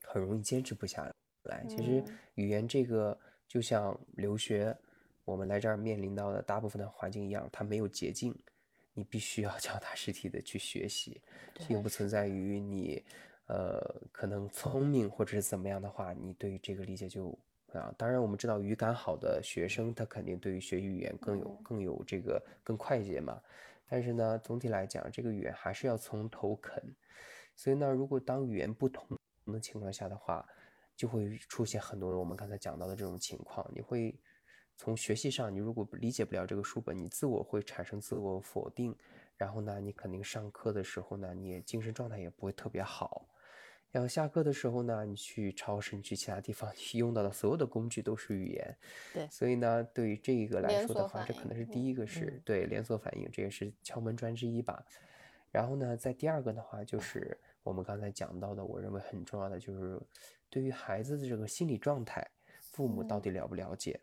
[0.02, 1.10] 很容易坚持不下
[1.44, 1.64] 来。
[1.68, 2.18] 其实嗯。
[2.34, 4.76] 语言这个就像留学，
[5.24, 8.36] 我们来这儿面临到的大部分的环境一样，它没有捷径，
[8.92, 11.22] 你必须要脚踏实地的去学习，
[11.68, 13.04] 并不存在于你，
[13.46, 17.38] 呃，可能聪明或者是怎么样的话，你对于这个理解就
[17.80, 23.40] 啊，当然我们知道语感好的学生，他肯定对于学语言更有更有这个更快捷嘛。
[23.88, 26.82] 但是呢，总体来讲，这个语言还是要从头啃。
[27.54, 29.06] 所以呢，如果当语言不同
[29.46, 30.46] 的情况下的话，
[30.96, 33.68] 就会出现很多我们刚才讲到的这种情况。
[33.74, 34.18] 你会
[34.76, 38.96] 从学习上，你如果理解不了这个书本，你自我会产生自我否定，
[39.36, 43.26] 然后呢，你肯定上课的时候呢，你也精神状态也不会特别好。
[43.92, 48.76] 然后下课的时候呢，你去超市，你去其他地方，你用到的所有的工具都是语言。
[49.12, 54.82] 对所以呢，对于这个来说的话，这可能是第一个是嗯对连锁反应，这也是敲门砖之一吧。
[55.50, 60.00] 然后呢，在第二个的话，就是我们刚才讲到的，我认为很重要的就是
[60.48, 62.26] 对于孩子的这个心理状态，
[62.60, 64.00] 父母到底了不了解，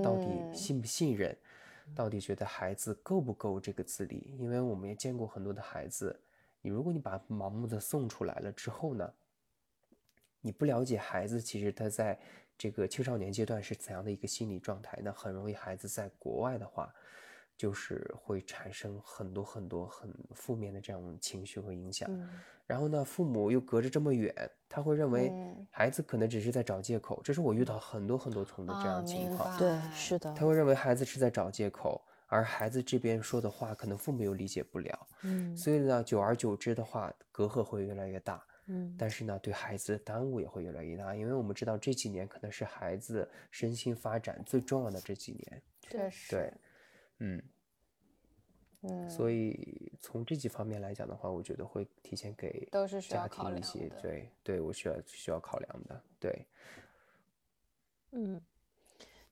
[0.00, 1.36] 到底嗯信不信任，
[1.92, 4.32] 到底觉得孩子够不够这个自理？
[4.38, 6.20] 因为我们也见过很多的孩子，
[6.62, 9.12] 你如果你把盲目的送出来了之后呢，
[10.44, 12.18] 你不了解孩子，其实他在
[12.58, 16.92] 这个青少年阶段是怎样的一个心理状态，那很容易孩子在国外的话，
[17.56, 22.06] 就是会产生很多很多很负面的这样情绪和影响。
[22.10, 22.28] 嗯
[22.66, 24.34] 然后呢，父母又隔着这么远，
[24.70, 27.20] 他会认为嗯孩子可能只是在找借口。
[27.22, 29.58] 这是我遇到很多很多重的这啊样情明况。
[29.58, 35.06] 对，白是的，他会认为孩子是在找借口，而孩子这边说的话，可能父母又理解不了。
[35.24, 38.42] 嗯所以呢，久而久之的话，隔阂会越来越大。
[38.66, 45.62] 嗯但是呢，对孩子的耽误也会越来越大，因为我们知道这几年可能是孩子身心发展最重要的这几年。
[45.80, 46.52] 确实对，
[47.18, 47.42] 嗯，
[48.80, 56.46] 嗯，所以从这几方面来讲的话，我觉得会提前给都是家庭一些对对我需要需要考量的，对。
[58.12, 58.40] 嗯，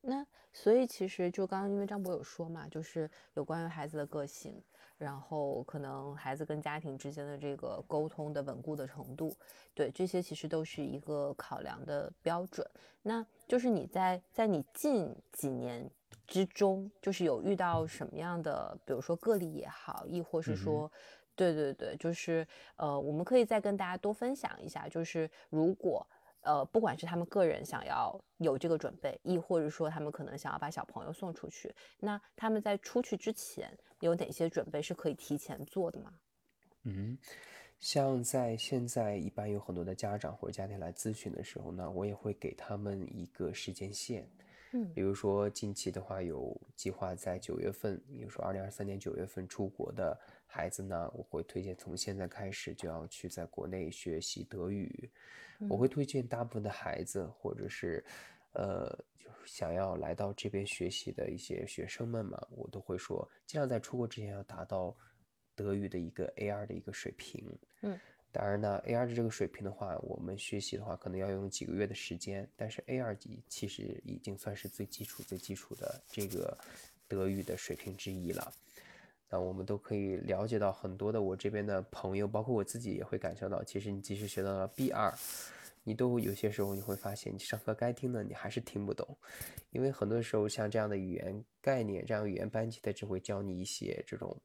[0.00, 4.60] 那所以其实就刚刚因为张博有说嘛，就是有关于孩子的个性，
[5.02, 9.34] 然后可能孩子跟家庭之间的这个沟通的稳固的程度，
[9.74, 12.64] 对这些其实都是一个考量的标准。
[13.02, 15.90] 那就是你在在你近几年
[16.26, 20.90] 之中，就是有遇到什么样的，比如说个例也好，亦或是说。
[21.34, 26.06] 对对对，就是呃，我们可以再跟大家多分享一下，就是如果
[26.42, 36.12] 呃，不管是他们个人想要有这个准备，亦或者说他们可能想要把小朋友送出去，那他们在出去之前有哪些准备是可以提前做的吗？
[36.82, 37.16] 嗯，
[37.78, 44.28] 像在现在一般有很多的家长或者家庭来咨询的时候呢，我也会给他们一个时间线。
[44.72, 55.10] 嗯比如说近期的话，有计划在九月份，比如说二零二三年九月份出国的孩子呢，我会推荐从现在开始就要去在国内学习德语。
[55.68, 58.04] 我会推荐大部分的孩子，或者是
[58.52, 64.96] 呃，就是想要来到这边学习的一些学生们嘛，我都会说，尽量在出国之前要达到
[65.54, 67.46] 德语的一个 A2 的一个水平。
[67.82, 67.96] 嗯，
[68.32, 76.56] 当然呢，A2 的这个水平的话，我们学习的话可能要用几个月的时间，但是 A 二级其实已经算是最基础、最基础的这个
[77.06, 78.50] 德语的水平之一了。
[79.28, 85.12] 那我们都可以了解到很多的我这边的朋友，包括我自己也会感受到，其实你即使学到了 B 二，
[85.84, 89.16] 你都有些时候你会发现，你上课该听的你还是听不懂，
[89.70, 94.36] 因为很多时候像这样的语言概念，这样语言班级它只会教你一些这种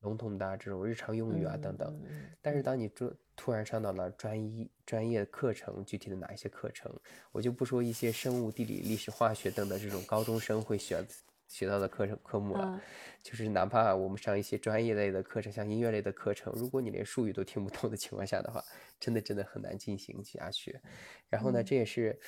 [0.00, 2.00] 笼统的啊这种日常用语啊等等。
[2.40, 6.92] 但是当你突突然上到了专一专业课程，具体的哪一些课程，
[7.30, 11.04] 我就不说一些生物、地理、历史、化学等等这种高中生会学
[11.46, 12.80] 学到的课程科目了，嗯
[13.22, 18.62] 就是哪怕我们上一些专业类的课程，像音乐类的课程，如果你连术语都听不懂的情况下的话，
[18.98, 20.78] 真的真的很难进行下去。
[21.28, 22.18] 然后呢，嗯这也是，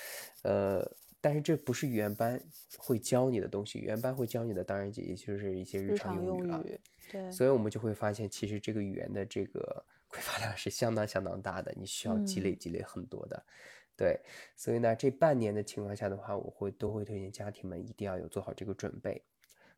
[0.43, 0.85] 呃，
[1.21, 2.41] 但是这不是语言班
[2.77, 6.65] 会教你的东西，语言班会教你的当然也就是一些日日常用语了。
[7.11, 13.45] 对，所以我们就会发现，其实这个语言的这个匮乏量是相当相当大的，你需要积累嗯积累很多的。
[13.97, 14.21] 对，
[14.55, 19.21] 所以呢，这半年的情况下的话，我会都会推荐家庭们一定要有做好这个准备。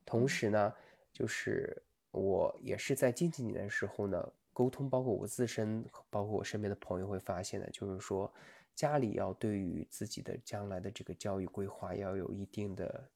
[0.04, 0.74] 同时呢，
[1.12, 8.30] 就是我也是在近几年的时候呢，沟通，包括我自身，包括我身边的朋友会发现的，就是说
[8.74, 13.08] 家里要对于自己的将来的这个教育规划要有一定的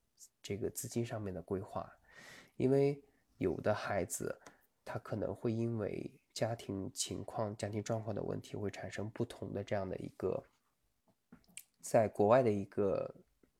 [0.43, 1.91] 这个资金上面的规划，
[2.57, 2.99] 因为
[3.37, 4.35] 有的孩子
[4.87, 10.43] 他可能会因为家庭情况、家庭状况的问题，会产生不同的这样的一个
[11.81, 13.15] 在国外的一个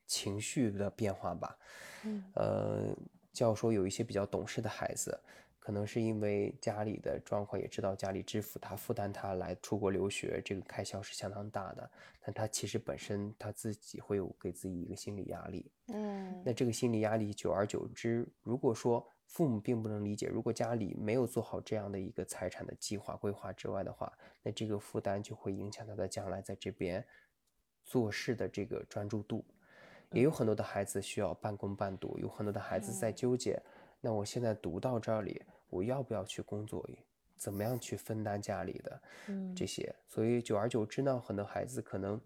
[0.07, 1.57] 情绪的变化吧。
[2.05, 2.95] 嗯呃，
[3.33, 5.19] 教说有一些比较懂事的孩子，
[5.59, 11.91] 可能是因为家里的状况，也知道家里支付他、负担他来出国留学，这个开销是相当大的。
[12.21, 15.71] 但他其实本身他自己会有给自己一个心理压力。
[15.89, 24.13] 嗯那这个心理压力久而久之，如果说父母并不能理解，如果家里没有做好这样的一个财产的计划规划之外的话，
[24.43, 27.05] 那这个负担就会影响他的将来在这边
[27.85, 29.45] 做事的这个专注度。
[30.13, 33.61] 也有很多的孩子需要半工半读，有很多的孩子在纠结，
[34.01, 36.89] 那我现在读到这里，我要不要去工作？
[37.37, 39.93] 怎么样去分担家里的嗯这些？
[40.07, 42.19] 所以久而久之呢，很多孩子可能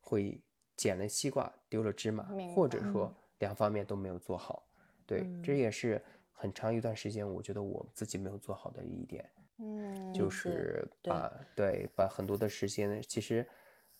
[0.00, 0.40] 会
[0.76, 2.24] 捡了西瓜丢了芝麻，
[2.54, 4.66] 或者说两方面都没有做好。
[5.04, 6.02] 对，这嗯也是
[6.40, 9.28] 很长一段时间，我觉得我自己没有做好的一点。
[9.58, 13.46] 嗯，就是把对把很多的时间，其实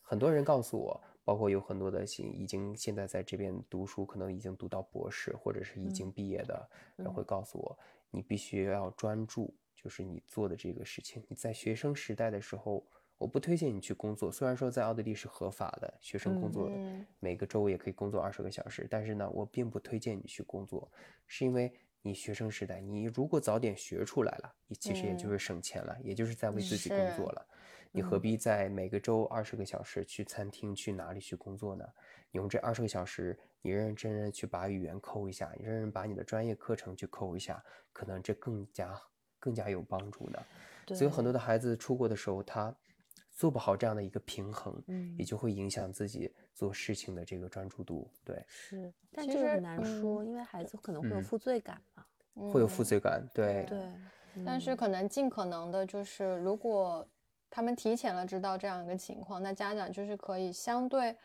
[0.00, 6.66] 很多人告诉我，包括有很多的现已经现在在这边读书，可能已经读到博士或者是已经毕业的
[6.96, 7.78] 人会告诉我，
[8.10, 11.22] 你必须要专注，就是你做的这个事情。
[11.28, 12.82] 你在学生时代的时候，
[13.18, 20.90] 我不推荐你去工作，虽然说在奥地利是合法的，学生工作嗯每个周也可以工作二十个小时，但是呢，我并不推荐你去工作，
[21.26, 21.70] 是因为
[22.02, 27.46] 你学生时代，你如果早点学出来了，你其实也就是省钱了，也就是在为自己工作了。
[27.92, 31.84] 你何必在每个周二十个小时去餐厅去哪里去工作呢？
[32.30, 38.96] 你用这二十个小时，你认认真真去把语言抠一下，你认真把你的专业课程去抠一下，可能这更加
[39.38, 40.38] 更加有帮助呢。
[40.94, 42.74] 所以很多的孩子出国的时候，他
[43.40, 45.16] 做不好这样的一个平衡，嗯。
[45.18, 51.24] 也就会影响自己做事情的这个专注度，对，是，但其实这个很难嗯说，因为孩子可能会有嗯。
[51.24, 52.04] 负罪感嘛。
[52.52, 53.88] 会有负嗯罪感，对，对，
[54.44, 57.06] 但是可能尽可能的，就是如果
[57.50, 61.16] 他们提前了知道这样一个情况，那家长就是可以相对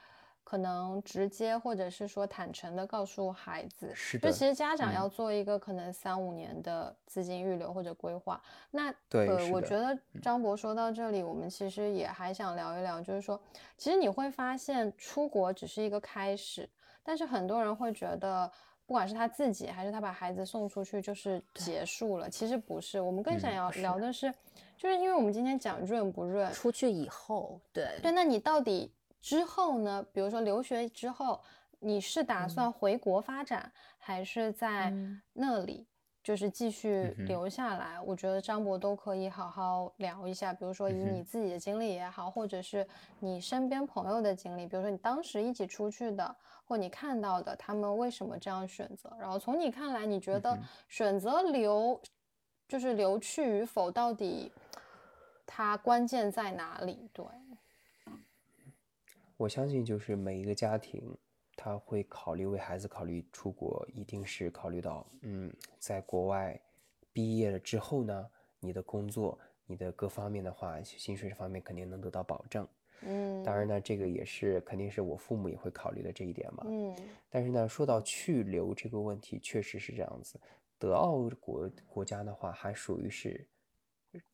[0.46, 8.42] 可能直接或者是说坦诚的告诉孩子，是的就其实家长嗯要做一个可能三五年的资金预留或者规划。
[8.72, 13.38] 那呃，我觉得张博说到这里，我们其实也还想聊一聊，就是说，
[13.76, 16.70] 其实你会发现出国只是一个开始，
[17.04, 18.50] 但是很多人会觉得。
[18.88, 22.30] 不管是他自己还是他把孩子送出去，就是结束了。
[22.30, 24.32] 其实不是，我们更想嗯要聊的是，
[24.78, 28.92] 就是因为我们今天讲润不润，出去以后，对对，那你到底
[29.26, 30.06] 之后呢？
[30.14, 31.42] 比如说留学之后，
[31.80, 35.88] 你是打算回国发展，还是在嗯那里
[36.22, 38.00] 就是继续留下来？
[38.00, 42.88] 我觉得张博都可以好好聊一下，比如说以你自己的经历也好，或者是
[43.20, 49.12] 你身边朋友的经历，比如说你当时一起出去的，或你看到的，他们为什么这样选择？
[49.20, 50.56] 然后从你看来，你觉得
[50.88, 52.00] 选择留
[52.68, 54.52] 就是留去与否，到底
[55.48, 57.10] 它关键在哪里？
[57.12, 57.26] 对。
[59.38, 61.16] 我相信就是每一个家庭，
[61.56, 66.60] 他会考虑为孩子考虑出国，一定是考虑到，嗯，在国外
[67.12, 68.30] 毕业了之后呢，
[68.60, 72.68] 你的工作、你的各方面的话，薪水方面肯定能得到保证。
[73.02, 76.64] 嗯，当然呢，这个也是肯定是我父母也会考虑的这一点嘛。
[76.68, 76.96] 嗯
[77.30, 80.40] 但是呢，说到去留这个问题，确实是这样子。
[80.80, 83.46] 德奥国国家的话，还属于是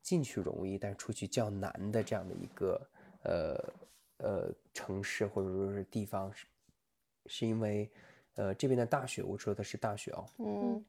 [0.03, 2.89] 进去容易，但出去较难的这样的一个
[3.23, 3.73] 呃
[4.21, 6.45] 呃城市或者说是地方，是
[7.25, 7.91] 是因为
[8.35, 10.85] 呃这边的大学，我说的是大学哦，嗯。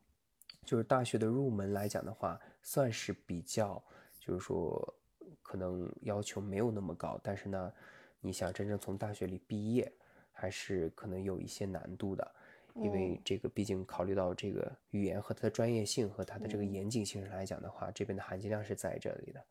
[0.64, 3.82] 就是大学的入门来讲的话，算是比较，
[4.20, 4.94] 就是说
[5.42, 7.72] 可能要求没有那么高，但是呢，
[8.20, 9.92] 你想真正从大学里毕业，
[10.30, 12.34] 还是可能有一些难度的，
[12.74, 13.22] 因为嗯。
[13.24, 16.72] 这个毕竟考虑到这个语言和它的专业性和它的这个嗯。
[16.72, 19.44] 严谨性上来讲的话，这边的含金量是在这里的。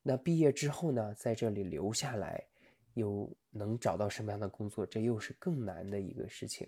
[0.00, 2.44] 那毕业之后呢，在这里留下来，
[2.94, 6.66] 有能找到什么样的工作，这又是更难的一个事情。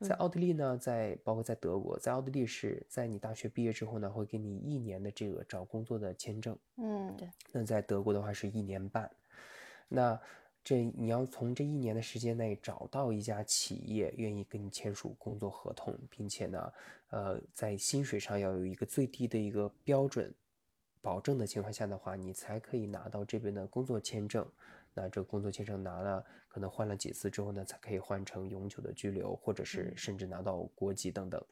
[0.00, 6.56] 在嗯奥地利呢，在包括在德国，在奥地利是在你大学毕业之后呢，会给你一年的这个找工作的签证。
[6.76, 9.10] 嗯，对那在德国的话是一年半，
[9.88, 10.20] 那
[10.62, 16.72] 这你要从这一年的时间内找到一家企业愿意跟你签署工作合同，并且呢，
[17.10, 20.34] 呃，在薪水上要有一个最低的一个标准
[21.00, 24.46] 保证的情况下的话，你才可以拿到这边的工作签证。
[24.94, 31.44] 那这个工作签证拿了，可能换了几次之后呢，才可以换成永久的居留，或者是甚至拿到国籍等等。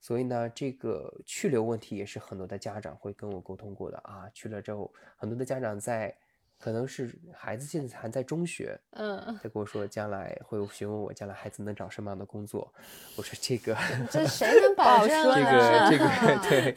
[0.00, 4.28] 所以呢，这个去留问题也是很多的家长会跟我沟通过的啊。
[4.34, 6.16] 去了之后，很多的家长在
[6.58, 12.72] 可能是孩子现在还在中学，嗯，他跟我说将来会询问我将来孩子能找什么样的工作。
[13.16, 13.76] 我说这个
[14.10, 15.42] 这 谁能保好证说这？
[15.42, 16.74] 个这个 对，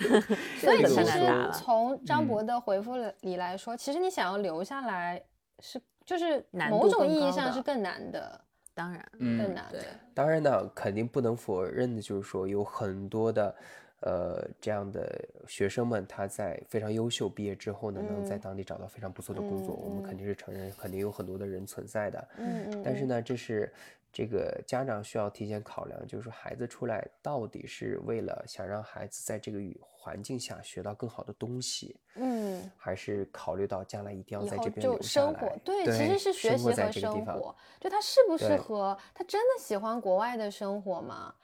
[0.59, 5.21] 所以其实从张嗯博的回复里来说，其实你想要留下来
[5.59, 8.39] 是就是某种意义上是更难的，
[8.73, 9.79] 当然，嗯更难的。
[10.13, 13.55] 当然呢，肯定不能否认的就是说，有很多的，
[14.01, 15.09] 呃，这样的
[15.47, 22.27] 学生们，他在非常优秀，毕业之后呢，能在嗯当地找到非常不错的工作，我们肯嗯定是承认，肯定有很多的人存在的。
[22.37, 23.71] 嗯，但是呢，这是
[24.15, 36.91] 这个家长需要提前考量，就是说孩子出来到底是为了想让孩子在这个语环境下学到更好的东西，嗯，还是考虑到将来一定要在这边就生活来？，对，其实是学习和。
[36.93, 41.35] 生活，就他适不适合，他真的喜欢国外的生活吗？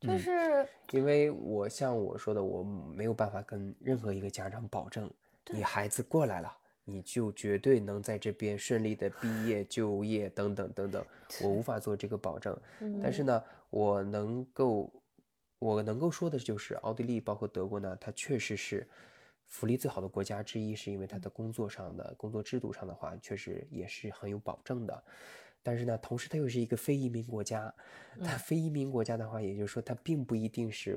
[0.00, 5.08] 就嗯是因为我像我说的，我没有办法跟任何一个家长保证，
[5.50, 6.52] 你孩子过来了，
[6.88, 11.04] 你就绝对能在这边顺利的毕业、就业等等等等，
[11.42, 12.56] 我无法做这个保证。
[13.02, 14.90] 但是呢，我能够，
[15.58, 18.88] 我能够说的就是，奥地利包括德国呢，它确实是
[19.46, 25.04] 福利最好的国家之一，是因为它的工作上的工作制度上的话，确实也是很有保证的。
[25.64, 27.74] 但是呢，同时它又是一个非移民国家，
[28.22, 30.96] 它非移民国家的话，也就是说它并不一定是，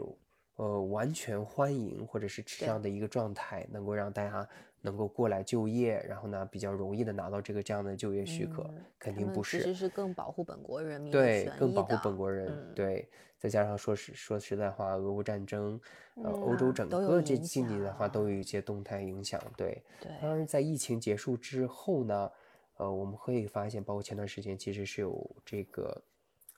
[0.59, 4.45] 呃，完全欢迎或者是这样的一个状态，能够让大家
[4.81, 9.63] 能够过来就业，然后呢比较容易的拿到这个这样的就业许可，嗯肯定不是其。
[9.63, 12.49] 实是更保护本国人民对，更保护本国人。
[12.49, 13.07] 嗯对，
[13.37, 15.79] 再加上说实说实在话，俄乌战争，
[16.15, 19.41] 呃，欧嗯洲整个这影经济的话都有一些动态影响。
[19.55, 22.29] 对，对当然在疫情结束之后呢，
[22.75, 26.03] 呃，我们可以发现，包括前段时间其实是有这个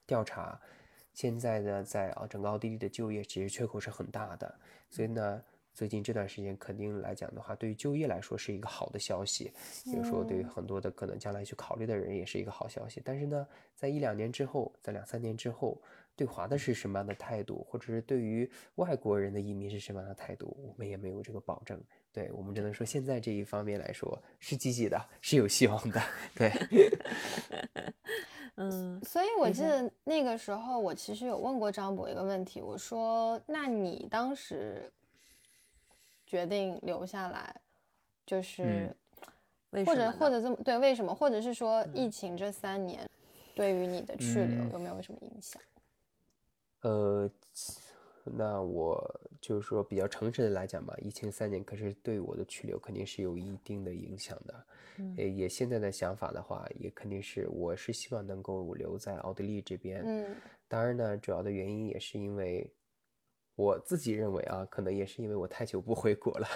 [0.08, 0.60] 调查，
[1.14, 4.54] 现在呢，在啊整个奥地利的就业其实缺口是很大的，
[4.90, 5.44] 所以呢。
[5.74, 9.50] 最近这段时间肯定来讲的话，对于就业来说是一个好的消息，
[9.86, 13.02] 比如说对于嗯很多的可能将来去考虑的人也是一个好消息。
[13.06, 15.82] 但是呢，在一两年之后，在两三年之后，
[16.14, 21.82] 对华的是什么样的态度，或者是对于外国人的移民是什么样的态度，我们也没有这个保证。
[22.12, 26.02] 对我们只能说，现在这一方面来说是积极的，是有希望的。
[26.36, 26.52] 对，
[28.56, 34.92] 嗯所以我记得那个时候，我其实有问过张博一个问题，我说：“那你当时
[36.26, 37.56] 决定留下来，
[38.26, 38.64] 就是、
[39.72, 41.16] 嗯或者或者这么对，为什么？
[41.16, 43.10] 或者是说疫情这三年
[43.56, 45.62] 对于你的去留嗯有没有什么影响？
[46.82, 47.30] 呃，
[48.26, 54.66] 那我就是说比较诚实的来讲吧，疫情三年，可是对我的去留肯定是有一定的影响的。
[54.98, 60.04] 嗯也也现在的想法的话，也肯定是我是希望能够留在奥地利这边。
[60.06, 60.36] 嗯
[60.68, 62.70] 当然呢，主要的原因也是因为
[63.62, 66.48] 我自己认为啊，可能也是因为我太久不回国了。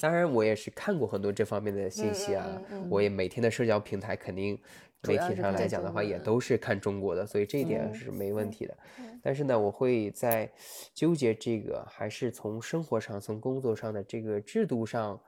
[0.00, 4.58] 当然，我也是看过很多这方面的信息啊，嗯嗯嗯我也每天的社交平台肯定
[5.02, 8.76] 媒体上来讲的话，也都是看中国的，所以这一点嗯是没问题的。
[8.98, 10.50] 嗯但是呢，我会在
[10.94, 15.20] 纠结这个，还是从生活上、从工作上的这个制度上，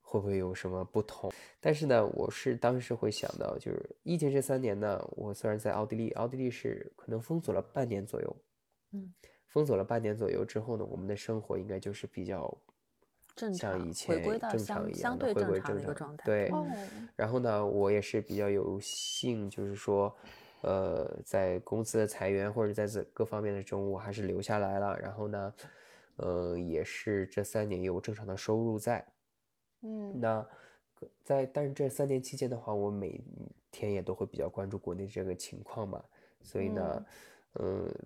[0.00, 1.32] 会不会有什么不同？
[1.60, 8.36] 但是呢，我是当时会想到，就是疫情这三年呢，我虽然在奥地利，奥地利是可能封锁了半年左右，
[8.92, 9.12] 嗯，
[9.54, 12.52] 封锁了半年左右之后呢，我们的生活应该就是比较
[13.36, 16.66] 正常像以前正常一样的回归正常常的一个状态对，哦
[17.14, 20.12] 然后呢，我也是比较有幸，就是说，
[20.62, 24.98] 呃，在公司的裁员或者在这各方面的中，我还是留下来了。
[24.98, 25.54] 然后呢，
[26.16, 29.06] 呃，也是这三年有正常的收入在。
[29.82, 30.44] 嗯那
[31.22, 33.22] 在但是这三年期间的话，我每
[33.70, 36.02] 天也都会比较关注国内这个情况嘛，
[36.40, 37.04] 所以呢，嗯、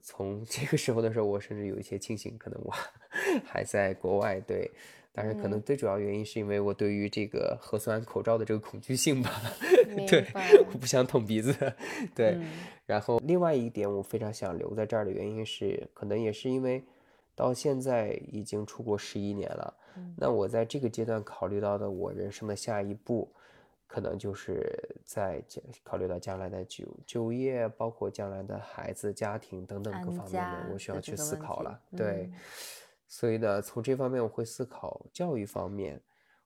[0.02, 2.72] 从这个时候的时候，我甚至有一些庆幸，可能我
[3.44, 4.40] 还在国外。
[4.40, 4.70] 对，
[5.12, 9.30] 当然可能嗯最主要原因是因为我对于这个核酸口罩的这个恐惧性吧，
[10.08, 10.26] 对，
[10.72, 11.54] 我不想捅鼻子，
[12.14, 12.36] 对。
[12.38, 12.46] 嗯
[12.88, 16.82] 然后另外一点，我非常想留在这儿的原因是，可能也是因为
[17.34, 23.30] 到现在已经出国十一年了，嗯那我在这个阶段考虑到的我人生的下一步，
[23.88, 24.70] 可能就是
[25.04, 31.80] 在将考虑到将来的就就业，包括将来的孩子、家庭等等各方面的，我需要去思考了。
[31.96, 32.34] 对，嗯
[33.08, 35.98] 所以呢，从这方面我会思考教育方面，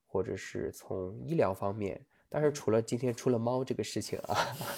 [0.07, 2.01] 或者是从医疗方面。
[2.29, 4.33] 但是除了今天出了猫这个事情啊，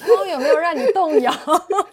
[0.09, 1.31] 猫有没有让你动摇？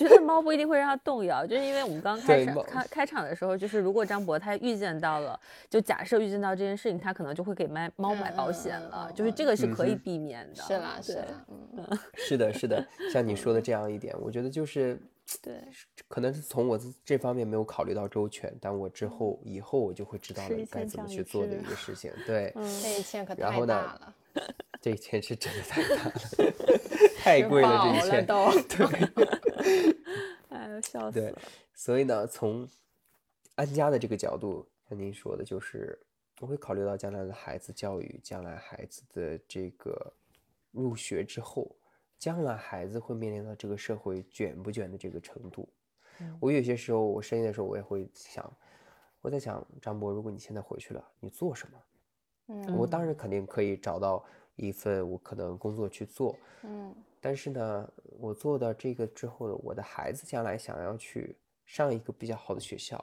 [0.00, 5.38] 我觉得猫不一定会让他动摇，就是因为我们刚开始开开场的时候，就是如果张博他预见到了，
[5.68, 10.62] 就假设预见到这件事情，他可能就会给猫猫买保险了，嗯就是这个是可以避免的。
[10.62, 11.44] 是啦，是对啦，
[11.76, 14.98] 嗯， 是的，是的， 像你说的这样一点，我觉得就是
[15.42, 15.54] 对，
[16.08, 22.10] 可能是从我这方面没有考虑到周全，但我之后以后我就会知道了该怎么去做的一个事情。
[22.26, 22.64] 对，嗯。
[22.82, 24.14] 这一切可太然后呢大了，
[24.80, 26.12] 这一切是真的太大了，
[27.20, 28.20] 太贵了这一切。
[28.20, 28.34] 了都。
[30.50, 31.38] 哎呦，笑死对了。
[31.74, 32.68] 所以呢，从
[33.54, 35.98] 安家的这个角度，像您说的，就是
[36.40, 40.12] 我会考虑到将来的孩子教育，将来孩子的这个
[40.72, 41.70] 入学之后，
[42.18, 45.68] 将来孩子会面临到这个社会卷不卷的这个程度。
[46.20, 48.52] 嗯我有些时候，我深夜的时候，我也会想，
[49.20, 51.78] 我在想，张博，如果你现在回去了，你做什么？
[52.48, 54.24] 嗯我当然肯定可以找到
[54.56, 63.02] 一份我可能工作去做，嗯但是呢，我做到这个之后呢，我的孩子将来想要去上一个比较好的学校，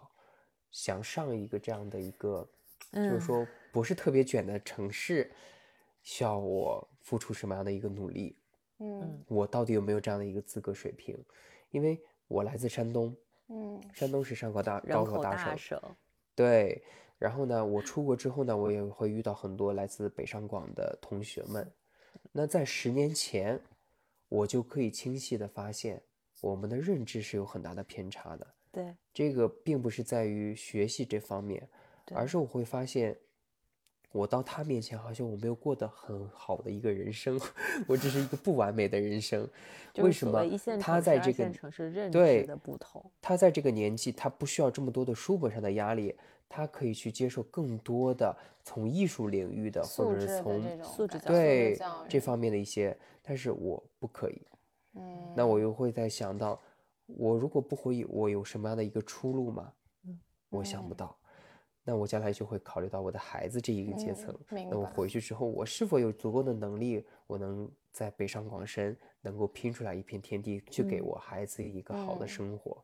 [0.72, 2.48] 想上一个这样的一个，
[2.92, 5.32] 就是嗯说不是特别卷的城市，
[6.02, 8.36] 需要我付出什么样的一个努力？
[8.80, 11.18] 嗯我到底有没有这样的一个资格水平？
[11.72, 13.16] 因为我来自山东，
[13.50, 15.80] 嗯山东是上考大高考，大省，
[16.36, 16.84] 对。
[17.20, 21.68] 然后呢，我出国之后呢，我也会遇到很多来自北上广的同学们。
[22.32, 23.60] 那在十年前，
[24.30, 26.02] 我就可以清晰的发现，
[26.42, 28.48] 我们的认知是有很大的偏差的。
[28.72, 31.68] 对这个并不是在于学习这方面，
[32.14, 33.18] 而是我会发现，
[34.12, 37.40] 我到他面前好像我没有过得很好的一个人生，
[37.88, 39.50] 我只是一个不完美的人生。
[39.98, 40.46] 为什么
[40.80, 43.04] 他在这个线城市认的不同？
[43.20, 46.16] 他在这个年纪，他不需要这么多的书本上的压力，
[46.50, 51.78] 他可以去接受更多的从艺术领域的，或者是从素质对
[52.08, 54.42] 这方面的一些，但是我不可以。
[54.94, 56.60] 嗯，那我又会在想到，
[57.06, 59.72] 我如果不回忆，我有什么样的一个出路吗？
[60.06, 60.20] 嗯
[60.50, 61.18] 我想不嗯到。
[61.84, 64.40] 那我将来就会考虑到我的孩子这一个阶嗯层。
[64.70, 72.84] 那我回去之后，我是否有足够的能力，我能在北上广深能够拼出来一片天地，去给嗯我孩子一个好的嗯生活？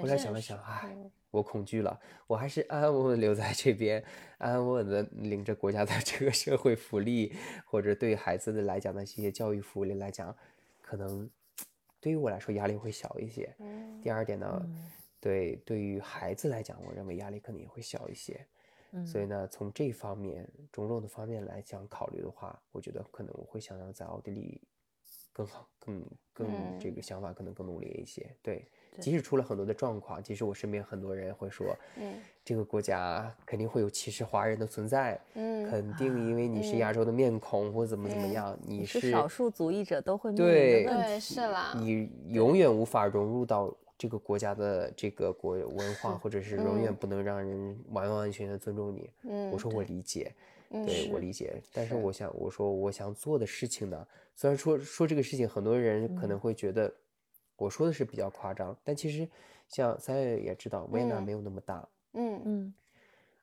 [0.00, 4.02] 后来想了想，唉嗯，我恐惧了，我还是安安稳稳留在这边，
[4.38, 10.36] 安安稳稳的领着国家的 这个社会福利，或者对孩子的来讲的一些教育福利来讲，
[10.82, 11.28] 可能
[12.00, 13.54] 对于我来说压力会小一些。
[13.58, 18.34] 嗯第二点呢，嗯对对于孩子来讲，我认为压力可能也会小一些。
[18.92, 24.60] 嗯所以呢，从这方面种种的方面来讲考虑的话，我觉得可能我会想要在奥地利
[25.32, 28.34] 更好、更更这个想法可能更努力一些。
[28.42, 28.66] 对，
[28.98, 32.14] 即使出了很多的状况，即使我身边很多人会说，嗯
[32.44, 41.20] 这个国家肯定会有歧视华人的存在，嗯肯定因为你是亚洲的面孔或怎么怎么嗯样，你你是是少数族裔者都会面对对的问题。
[41.20, 49.10] 是啦，你永远无法融入到这个国家的这个国文化，或者是永远嗯不能让人完完全全的尊重你。
[49.24, 50.34] 嗯我说我理解，
[50.70, 56.92] 嗯对我理解，但是是我想我说我想做的事情呢，虽然说说这个事情，很多人可能嗯会觉得
[57.60, 59.28] 我说的是比较夸张，但其实
[59.68, 61.86] 像三月也知道，维也纳嗯没有那么大。
[62.12, 62.74] 嗯嗯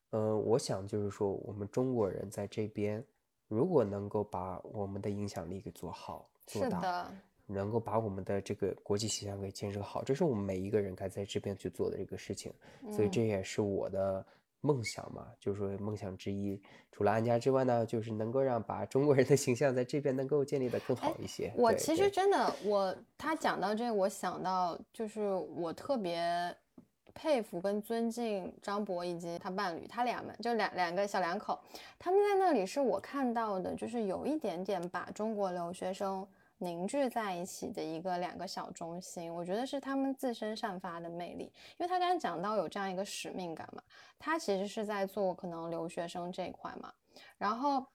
[0.10, 3.04] 呃，我想就是说，我们中国人在这边，
[3.48, 7.12] 如果能够把我们的影响力给做好、做大，是的，
[7.46, 12.52] 能够把我们的这个国际形象给建设好，这是我们每一个人该在这边去做的这个事情。
[12.92, 14.26] 所以嗯这也是我的
[14.62, 16.62] 梦想嘛，就是说梦想之一。
[16.92, 21.50] 除了安家之外呢，就是能够让把中国人的形象在这边能够建立的更好一些。
[21.50, 26.56] 对我其实真的，我他讲到这个，我想到就是我特别
[27.14, 31.60] 佩服跟尊敬张博以及他伴侣，他俩们就两两个小两口，
[32.00, 36.28] 他们在那里是我看到的，就是有一点点把中国留学生
[36.60, 41.46] 凝聚在一起的一个两个小中心，我觉得是他们自身散发的魅力。
[41.78, 43.82] 因为他刚才讲到有这样一个使命感嘛，
[44.18, 46.94] 他其实是在做可能留学生这一块嘛，
[47.38, 47.86] 然后。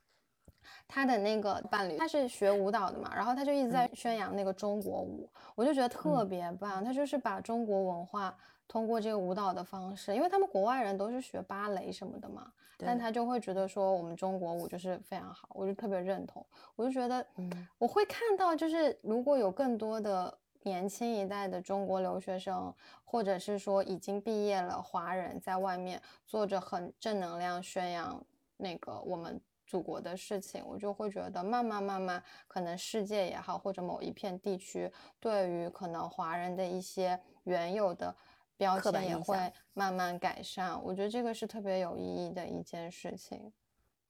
[0.86, 6.84] 他的那个伴侣，他是学舞蹈的嘛，然后他就一直在宣扬那个中国舞，我就觉得特别棒。
[6.84, 8.36] 他就是把中国文化
[8.68, 16.44] 通过这个舞蹈的方式，因为他们国外人都是学芭蕾什么的嘛，但他就会觉得说我们中国舞就是非常好，我就特别认同。
[16.76, 22.72] 我就觉得，嗯我会看到，就是如果有更多的年轻一代的中国留学生，
[23.04, 28.24] 或者是说已经毕业了华人，在外面做着很正能量宣扬
[28.56, 38.14] 那个我们祖国的事情，我就会觉得慢慢慢慢，可能世界也好，或者某一片地区对于可能华人的一些原有的
[38.56, 40.82] 标签也会慢慢改善。
[40.82, 43.52] 我觉得这个是特别有意义的一件事情。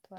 [0.08, 0.18] 对，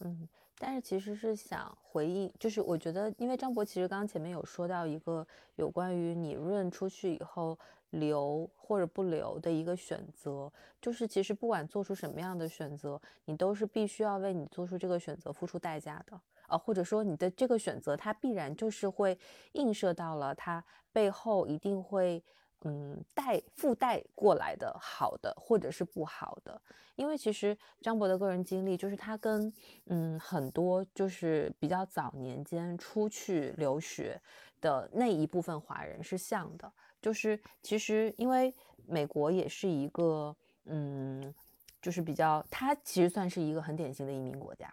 [0.00, 0.28] 嗯。
[0.58, 5.26] 但是其实是想回应，就是我觉得，因为张博其实刚刚前面有说到一个
[5.56, 7.58] 有关于你润出去以后
[7.90, 19.18] 留或者不留的一个选择，就是其实不管做出什么样的选择，你都是必须要为你做出这个选择付出代价的啊，或者说你的这个选择它必然就是会
[19.54, 20.62] 映射到了它
[20.92, 22.22] 背后一定会。
[22.64, 26.60] 嗯，带附带过来的好的或者是不好的，
[26.94, 29.52] 因为其实张博的个人经历就是他跟
[29.86, 34.20] 嗯很多就是比较早年间出去留学
[34.60, 38.54] 的那一部分华人是像的，就是其实因为
[38.86, 40.34] 美国也是一个
[40.66, 41.34] 嗯
[41.80, 44.72] 就是比较，它其实算是一个很典型的移民国家。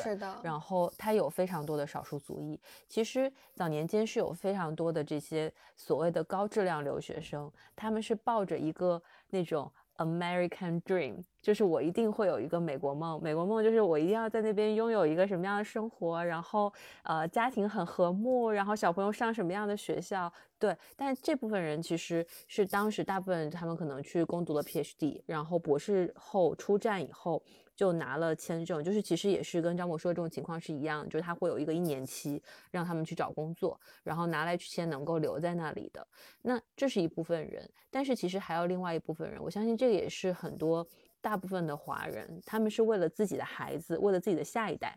[0.00, 2.58] 是的，然后它有非常多的少数族裔。
[2.88, 13.22] 其实早年间是有非常多的这些所谓的高质量留学生，他们是抱着一个那种 American Dream，就是我一定会有一个美国梦。
[13.22, 16.72] 美国梦就是我一定要在那边拥有一个什么样的生活，然后
[17.04, 20.32] 呃家庭很和睦，然后小朋友上什么样的学校。
[20.58, 27.42] 对，但这部分人其实是当时大部分他们可能去攻读了 PhD，然后博士后出站以后。
[27.76, 36.06] 就拿了签证，就是其实也是跟张博说的这种情况是一样，就是他会有一个一年期让他们去找工作，然后拿来去签能够留在那里的。
[36.42, 40.86] 那这是一部分人，但是其实还有另外一部分人，我相信这个也是很多
[41.20, 44.96] 大部分的华人，他们是为了自己的孩子，为了自己的下一代，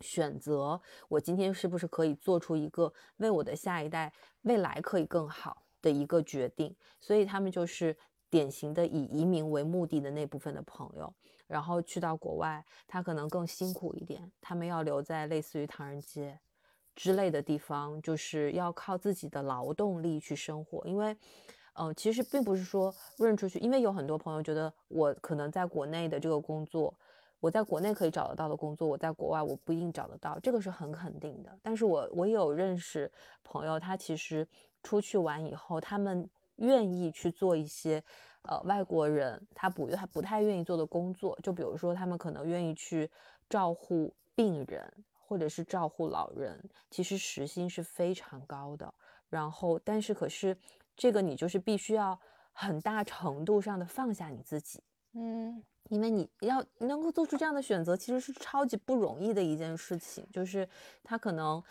[0.00, 7.94] 选择我今天是不是可以做出一个为我的下一代未来可以更好的一个决定，所以他们就是
[8.30, 11.12] 典型的以移民为目的的那部分的朋友。
[11.50, 14.30] 然后去到国外，他可能更辛苦一点。
[14.40, 16.38] 他们要留在类似于唐人街
[16.94, 20.80] 之类的地方，就是要靠自己的劳动力去生活。
[20.86, 21.16] 因为，
[21.72, 26.94] 嗯，其实并不是说润出去，因为有很多朋友觉得我可能在国内的这个工作，
[27.40, 31.58] 我在国内可以找得到的工作，我在国外我不一定找得到，这个是很肯定的。
[31.62, 33.10] 但是我我有认识
[33.42, 34.46] 朋友，他其实
[34.84, 38.00] 出去玩以后，他们愿意去做一些。
[38.42, 43.10] 呃，外国人他不他不太愿意做的工作，就比如说他们可能愿意去
[43.48, 46.58] 照护病人或者是照护老人，
[46.90, 48.92] 其实时薪是非常高的。
[49.28, 50.56] 然后，但是可是
[50.96, 52.18] 这个你就是必须要
[52.52, 54.82] 很大程度上的放下你自己，
[55.12, 60.26] 嗯，因为你要能够做出这样的选择，其实是超级不容易的一件事情。
[60.32, 60.66] 就是
[61.04, 61.62] 他可能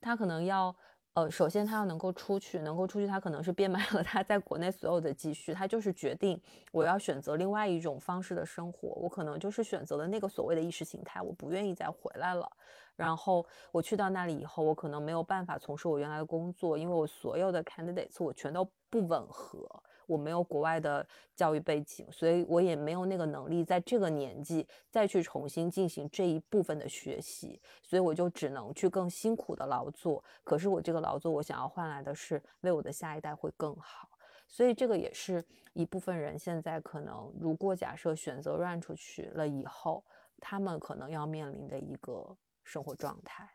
[0.00, 0.74] 他可能要。
[1.14, 6.40] 呃，首先他要能够出去，能够出去，他可能是变卖了他在国内所有的积蓄，他就是决定
[6.72, 12.50] 我要选择另外一种方式的生活，我可能就是选择了那个所谓的意识形态，我不愿意再回来了。
[12.96, 19.68] 然后我去到那里以后，我可能没有办法从事我原来的工作，因为我所有的 candidates 我全都不吻合。
[20.06, 30.22] 我没有国外的教育背景，所以我也没有那个能力在这个年纪再去重新进行这一部分的学习，所以我就只能去更辛苦的劳作。
[30.42, 34.08] 可是我这个劳作，我想要换来的是为我的下一代会更好。
[34.46, 40.04] 所以这个也是一部分人现在可能，如果假设选择让出去了以后，
[40.40, 43.48] 他们可能要面临的一个生活状态。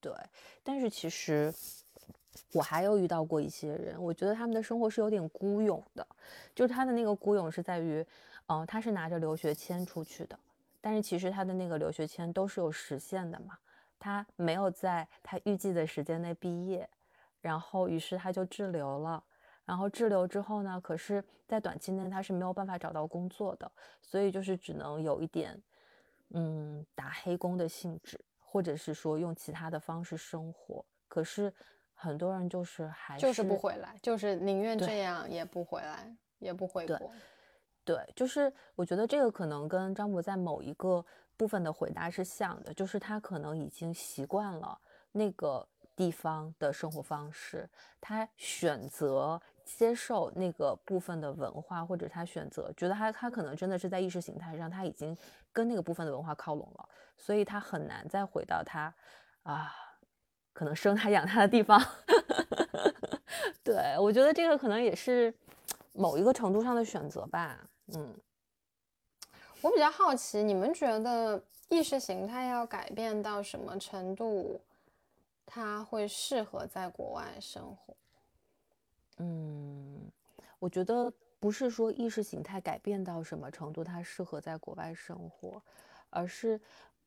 [0.00, 0.12] 对，
[0.62, 1.52] 但是其实。
[2.52, 6.06] 我还有遇到过一些人，我觉得他们的生活是有点孤勇的，
[6.54, 8.04] 就是他的那个孤勇是在于，
[8.46, 10.38] 嗯，他是拿着留学签出去的，
[10.80, 13.58] 但是其实他的那个留学签都是有时限的嘛，
[13.98, 16.88] 他没有在他预计的时间内毕业，
[17.40, 19.22] 然后于是他就滞留了，
[19.64, 23.70] 然后滞留之后呢，可是在短期内他是没有办法找到工作的，
[24.00, 25.60] 所以就是只能有一点，
[26.30, 31.52] 嗯，打黑工的性质，或者是说用其他的方式生活，可是。
[32.00, 37.10] 很多人就是还就是不回来，就是宁愿这样也不回来，也不回国。
[37.84, 41.04] 对，就是我觉得这个可能跟张博在某一个
[41.36, 44.80] 部分的回答是像的，就是他可能已经习惯了
[45.10, 47.68] 那个地方的生活方式，
[48.00, 55.16] 他选择接受那个部分的文化，或者他选择觉得他他可能真的是在意识形态上他已经
[55.52, 58.94] 跟那个部分的文化靠拢了，所以他很难再回到他
[59.42, 59.74] 啊。
[60.52, 61.80] 可能生他养他的地方，
[63.62, 65.32] 对我觉得这个可能也是
[65.92, 67.68] 某一个程度上的选择吧。
[67.94, 68.14] 嗯，
[69.60, 74.60] 我比较好奇，你们觉得意识形态要改变到什么程度，
[75.46, 77.96] 他会适合在国外生活？
[79.18, 80.10] 嗯，
[80.58, 85.62] 我觉得不是说意识形态改变到什么程度，他适合在国外生活，
[86.10, 86.60] 而是。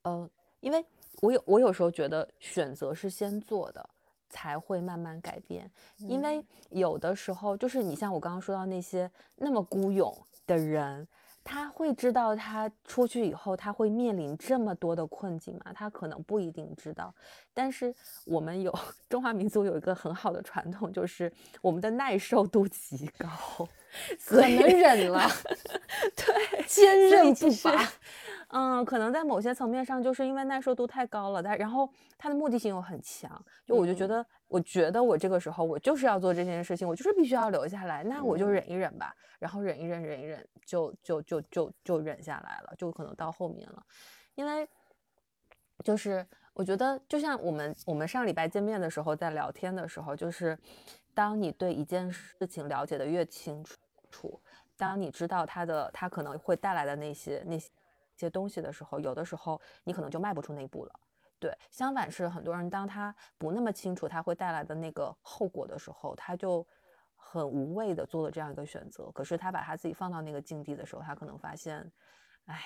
[0.03, 0.27] 呃，
[0.61, 0.83] 因为
[1.19, 3.89] 我有我有时候觉得选择是先做的，
[4.29, 5.69] 才会慢慢改变。
[5.97, 10.15] 因为有的时候就是你像我刚刚说到那些那么孤勇
[10.47, 11.07] 的人，
[11.43, 15.73] 他会知道他出去以后他会面临这么多的困境吗？
[15.73, 17.13] 他可能不一定知道。
[17.53, 17.93] 但是
[18.25, 18.73] 我们有
[19.09, 21.31] 中华民族有一个很好的传统，就是
[21.61, 23.29] 我们的耐受度极高，
[24.25, 25.27] 可能忍了，
[26.15, 27.91] 对，坚韧不拔。
[28.53, 33.31] 嗯，可能在某些层面上，就是因为耐受度太高了，但然后他的目的性又很强，
[33.65, 43.81] 就我就觉得，我觉得我这个时候我就是要做这件事情，我就是必须要留下来，那我就忍一忍吧，然后忍一忍，忍一忍，就就就就就忍下来了，就可能到后面了，
[44.35, 44.67] 因为
[45.85, 50.59] 就是我觉得，就像我们我们上礼拜见面的时候在聊天的时候，就是
[51.13, 53.63] 当你对一件事情了解的越清
[54.09, 54.41] 楚，
[54.75, 57.69] 当你知道它的它可能会带来的那些那些。
[58.17, 60.99] 些东西的时候，有的时候你可能就迈不出那一步了。
[61.39, 66.63] 对，相反是很多人当他不那么清楚他会带来的那个后果的时候，他就
[67.15, 69.09] 很无谓的做了这样一个选择。
[69.09, 71.91] 可是他把他自己放到那个境地的时候，他可能发现，
[72.45, 72.61] 哎，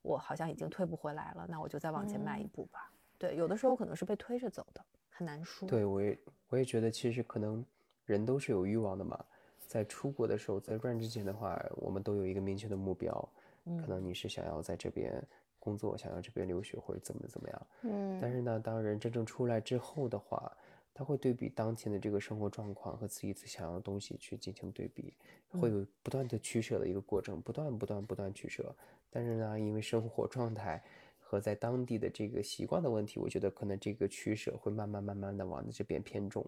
[0.00, 2.90] 我好像已经退不回来了，那我就再往前迈一步吧。
[3.18, 4.82] 对，有的时候可能是被推着走的，
[5.18, 5.68] 很难说。
[5.68, 6.16] 对，我也
[6.48, 7.64] 我也觉得，其实可能
[8.06, 9.18] 人都是有欲望的嘛。
[9.66, 13.28] 在出国的时候，在转之前的话，我们都有一个明确的目标。
[13.64, 15.22] 可能你是想要在这边
[15.58, 20.50] 工作，想要这边留学或者怎么怎么样，嗯，但是呢，当人真正出来之后的话，
[20.94, 25.12] 他会对比当前的这个生活状况和自己最想要的东西去进行对比，
[25.50, 28.74] 会有不断的取舍的一个过程，不断不断不断取舍。
[29.10, 30.82] 但是呢，因为生活状态
[31.28, 36.42] 和在当地的这个习惯的问题，我觉得可能这个取舍会慢慢慢慢的往这边偏重，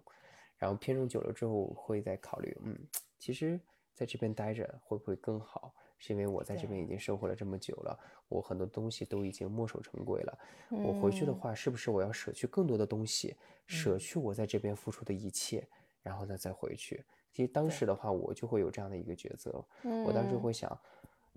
[0.57, 2.75] 然后偏重久了之后，会再考虑，嗯，
[3.19, 3.61] 其实
[3.95, 5.75] 在这边待着会不会更好？
[5.99, 10.39] 是因为我在这边已经生活了这么久了，我很多东西都已经墨守成规了。
[10.71, 15.69] 我回去的话，是不是我要舍去更多的东西，舍去我在这边付出的一切，
[16.03, 17.05] 然后呢再回去？
[17.35, 19.63] 其实当时的话，我就会有这样的一个抉择。
[20.07, 20.75] 我当时会想。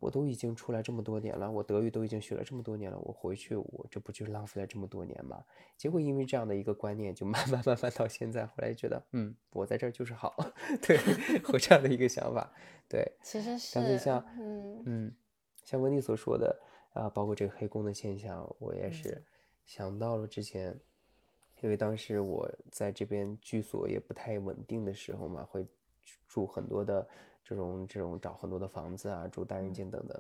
[0.03, 5.41] 我都已经出来这么多年了，我德语都已经学了这么多年了，我回去我这不就浪费了这么多年吗？
[5.77, 10.35] 结果因为这样的一个观念，就慢慢慢慢到现在，后来觉得，嗯，我在这儿就是好，
[10.85, 10.97] 对，
[11.47, 12.51] 有这样的一个想法，
[12.89, 15.15] 对， 其实是，但是像，嗯嗯，
[15.63, 16.59] 像温妮所说的
[16.91, 19.23] 啊，包括这个黑工的现象，我也是
[19.65, 20.77] 想到了之前，
[21.61, 25.65] 因为当时我在这边居所也不太稳定的时候嘛，会
[26.27, 27.07] 住很多的。
[27.43, 30.19] 这种这种找很多的房子啊，住单人间等等，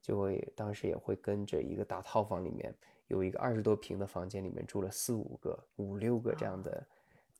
[0.00, 2.72] 就会当时也会跟着一个大套房里面
[3.08, 6.86] 有一个二十多平的房间，里面住了四五个、五六个这样的，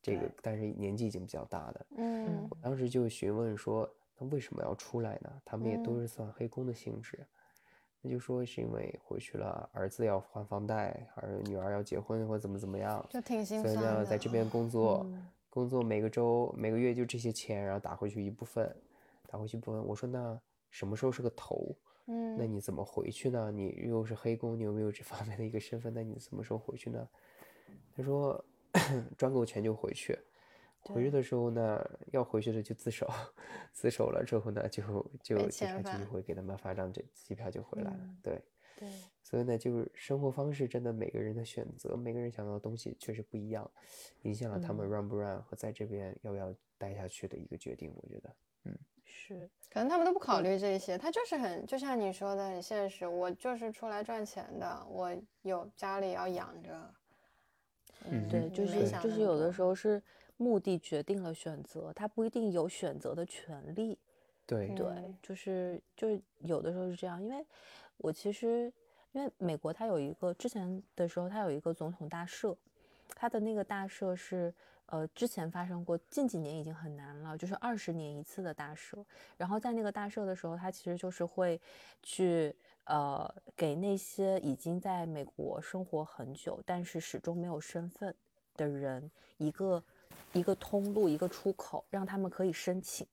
[0.01, 5.31] 这个但是年纪已经比较大的，嗯，我当时就询问说，那为什么要出来呢？
[5.45, 7.17] 他们也都是算黑工的性质，
[8.01, 13.81] 那就说是因为回去了，儿子要还房贷，儿女儿要结婚或怎么怎么样，就挺心酸的。
[13.81, 15.05] 所以呢，在这边工作，
[15.49, 18.75] 工作每个周每个月就这些钱，然后打回去一部分。
[19.31, 21.73] 打回去不问我说那什么时候是个头？
[22.07, 23.51] 嗯，那你怎么回去呢？
[23.51, 25.93] 你又是黑工，你有没有这方面的一个身份？
[25.93, 27.07] 那你什么时候回去呢？
[27.95, 28.43] 他说
[29.17, 30.17] 赚够钱就回去。
[30.81, 31.79] 回去的时候呢，
[32.11, 33.07] 要回去的就自首，
[33.71, 34.83] 自首了之后呢，就
[35.21, 38.15] 就警察局会给他们发张这机票就回来了。
[38.23, 38.41] 对
[38.79, 38.89] 对，
[39.21, 43.69] 所以呢，就是生活方式真的每个人的选择，每个人想要的东西确实不一样，
[44.23, 47.93] 影响了他们 run 不 run 和在这边要不要待下去的一个决定。
[47.95, 48.75] 我觉得，嗯。
[49.13, 53.05] 是，可能他们都不考虑这些，他就是很，就像你说的很现实。
[53.05, 56.93] 我就是出来赚钱的，我有家里要养着。
[58.09, 60.01] 嗯，对，就是就是有的时候是
[60.37, 63.99] 目的决定了选择，他不一定有选择的权利。
[64.45, 64.87] 对对，
[65.21, 67.45] 就是就是有的时候是这样，因为
[67.97, 68.71] 我其实
[69.11, 72.55] 因为美国它有一个之前的时候，它有一个总统大赦，
[73.09, 74.53] 它的那个大赦是。
[74.91, 79.01] 呃，之前发生过，近几年已经很难了，就是二十年一次的大赦。
[79.37, 81.59] 然后在那个大赦的时候，他其实就是会
[82.03, 88.13] 去呃给那些已经在美国生活很久，但是始终没有身份
[88.57, 89.81] 的人一个
[90.33, 93.07] 一个通路，一个出口，让他们可以申请。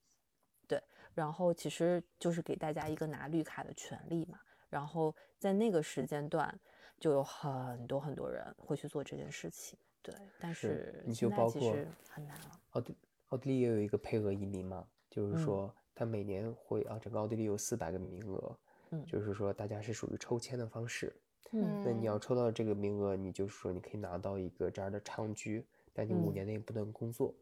[0.67, 0.83] 对，
[1.15, 4.41] 然后其实就是给大家一个拿绿卡的权利嘛。
[4.69, 6.59] 然后在那个时间段，
[6.99, 9.79] 就有很多很多人会去做这件事情。
[10.03, 11.75] 对，但是你就包括
[12.09, 12.51] 很难了。
[12.71, 12.97] 奥地
[13.29, 18.59] 奥地利也有一个配额移民嘛，就是说他每年会啊，整个奥地利有四百个名额，
[18.91, 21.15] 嗯，就是说大家是属于抽签的方式，
[21.53, 27.35] 嗯，那你要抽到这个名额，你就是说你可以拿到一个这样的长居，但你五年内不能工作，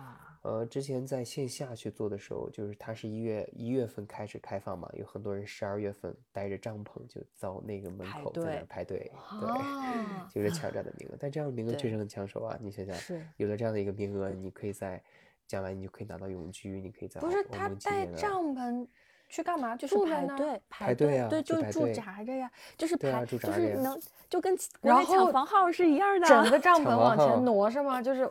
[0.00, 9.40] 啊，呃，之前在线下去做的时候，就是它是一月一月份开始开放嘛，有很多人十二月份带着帐篷就到那个门口在那儿排队，啊
[10.32, 11.16] 对， 就是抢占的名额。
[11.20, 12.56] 但这样的名额确实很抢手啊！
[12.60, 15.02] 你想想，是有了这样的一个名额，你可以在
[15.46, 18.86] 将来你就可以拿到永居，你可以在不是他带帐篷
[19.28, 19.76] 去干嘛？
[19.76, 28.00] 就是排队排队啊对，就是驻扎着呀，就是对啊排， 驻扎着就是能就跟国然内抢后房号是一样的，整个帐 篷往前挪是吗？
[28.00, 28.30] 就是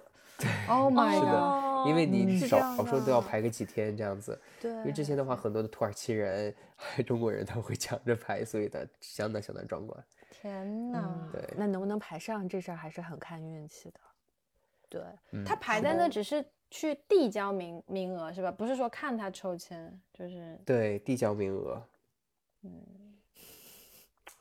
[0.68, 1.30] ，Oh my 是 god！
[1.30, 4.40] 的，因为哦你少少说都要排个几天这样子。
[4.62, 10.04] 对，因为之前的话，很多的土耳其人还有 中国人他会抢着排，所以他相当相当壮观。
[10.30, 14.00] 天呐，嗯对那能不能排上这事儿还是很看运气的。
[14.90, 18.52] 对，嗯他排在那只是去递交名名额是吧？
[18.52, 21.82] 不是说看他抽签，就是对，递交名额。
[22.64, 22.72] 嗯，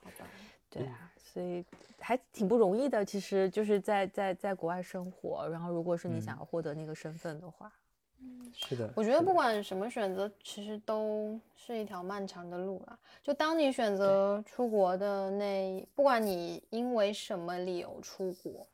[0.02, 0.26] 好吧，
[0.70, 1.64] 对啊，所以
[1.98, 3.04] 还挺不容易的。
[3.04, 7.72] 其实就是在在在国外生活，然后如果是你想嗯要获得那个身份的话，
[8.20, 12.98] 嗯是的，我觉得不管什么选择，其实都是一条漫长的路啦。
[13.22, 18.66] 就当你选择出国的那，不管你因为什么理由出国，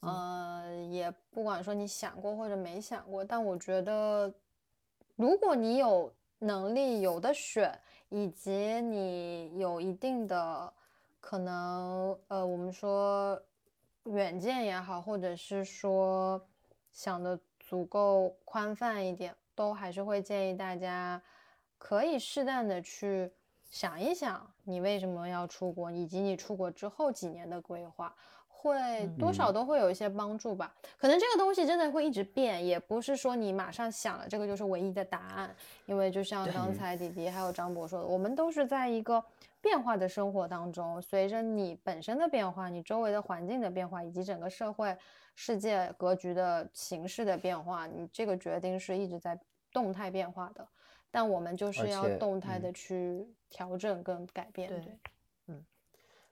[0.00, 4.32] 呃，也不管说你想过或者没想过，但我觉得，
[5.16, 7.78] 如果你有能力有的选，
[8.08, 10.72] 以及你有一定的
[11.20, 13.40] 可能，呃，我们说
[14.04, 16.44] 远见也好，或者是说
[16.90, 21.22] 想的足够宽泛一点，都还是会建议大家
[21.78, 23.32] 可以适当的去
[23.70, 28.14] 想一想，你为什么要出国，以及你出国之后几年的规划。
[28.60, 29.54] 会多少嗯。
[29.54, 35.54] 都会有一些帮助吧，可能这个东西真的会一直变，也不是说你马上想了这个就是唯一的答案，
[35.86, 39.22] 因为就像刚才迪迪还有张博说的，我们都是在一个
[39.60, 44.96] 变化的生活当中，随着你本身的变化，你周围的环境的变化，以及整个社会
[45.34, 49.38] 世界格局的形势的变化，你这个决定是一直在
[49.72, 50.66] 动态变化的，
[51.10, 54.98] 但我们就是要动态的去调整跟改变，对对，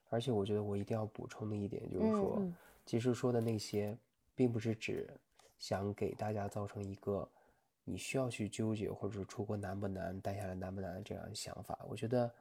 [0.09, 2.55] 而且我觉得我一定要补充的一点就是嗯说，嗯
[2.87, 3.97] 其实说的那些，
[4.35, 5.09] 并不是指
[5.59, 7.29] 想给大家造成一个
[7.85, 11.79] 你需要去纠结，或者是出国难不难、待下来难不难这样的想法。
[11.89, 12.33] 我觉得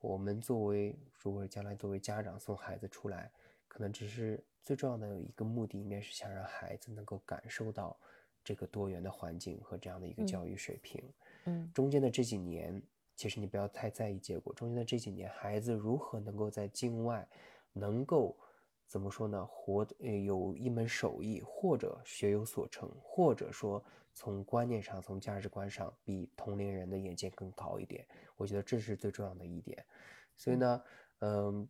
[0.00, 3.30] 我们作为，如果将来作为家长送孩子出来，
[3.68, 7.96] 可能只是最重要的一个目的，应该是想让孩子能够感受到
[8.42, 11.02] 这个多元的环境和这样的一个嗯教育水平。
[11.44, 12.80] 嗯中间的这几年，
[13.22, 14.52] 其实你不要太在意结果。
[14.52, 17.24] 中间的这几年，孩子如何能够在境外，
[17.72, 18.36] 能够
[18.88, 19.46] 怎么说呢？
[19.48, 23.80] 活有一门手艺，或者学有所成，或者说
[24.12, 28.04] 从观念上、从价值观上，比同龄人的眼界更高一点。
[28.36, 29.86] 我觉得这是最重要的一点。
[30.36, 30.82] 所以呢，
[31.20, 31.68] 嗯。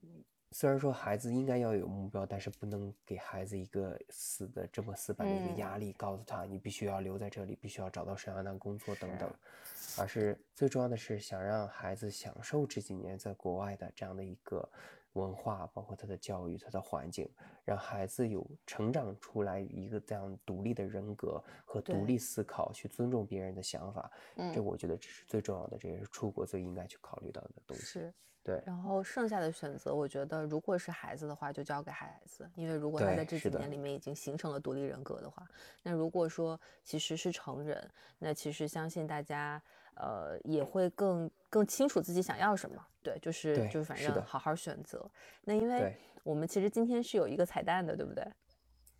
[0.55, 9.33] 虽然说孩子应该要有目标，但是不能给孩子一个死的这么死板的一个嗯压力，告诉他你必须要留在这里，必须要找到什么样的工作等等。
[9.99, 14.68] 而是最重要的是想让孩子享受这几年在国外的这样的一个
[15.14, 17.30] 文化，包括他的教育、他的环境，
[17.64, 24.11] 让孩子有成长出来一个这样独立的人格和独立思考，去尊重别人的想法。
[24.36, 27.82] 这嗯我觉得这是最重要的，这也是出国最应该去考虑到的东西。
[27.82, 28.14] 是。
[28.45, 35.47] 对，然后剩下的选择，我觉得如果是孩子的话，就交给孩子，因为如果他在这几年里面已经形成了独立人格的话，
[35.80, 37.88] 那如果说其实是成人，
[38.18, 39.62] 那其实相信大家
[39.95, 42.76] 呃也会更更清楚自己想要什么。
[43.03, 45.05] 对，就是就是反正好好选择。
[45.43, 48.24] 那因为我们其实今天是有一个彩蛋的，对不对？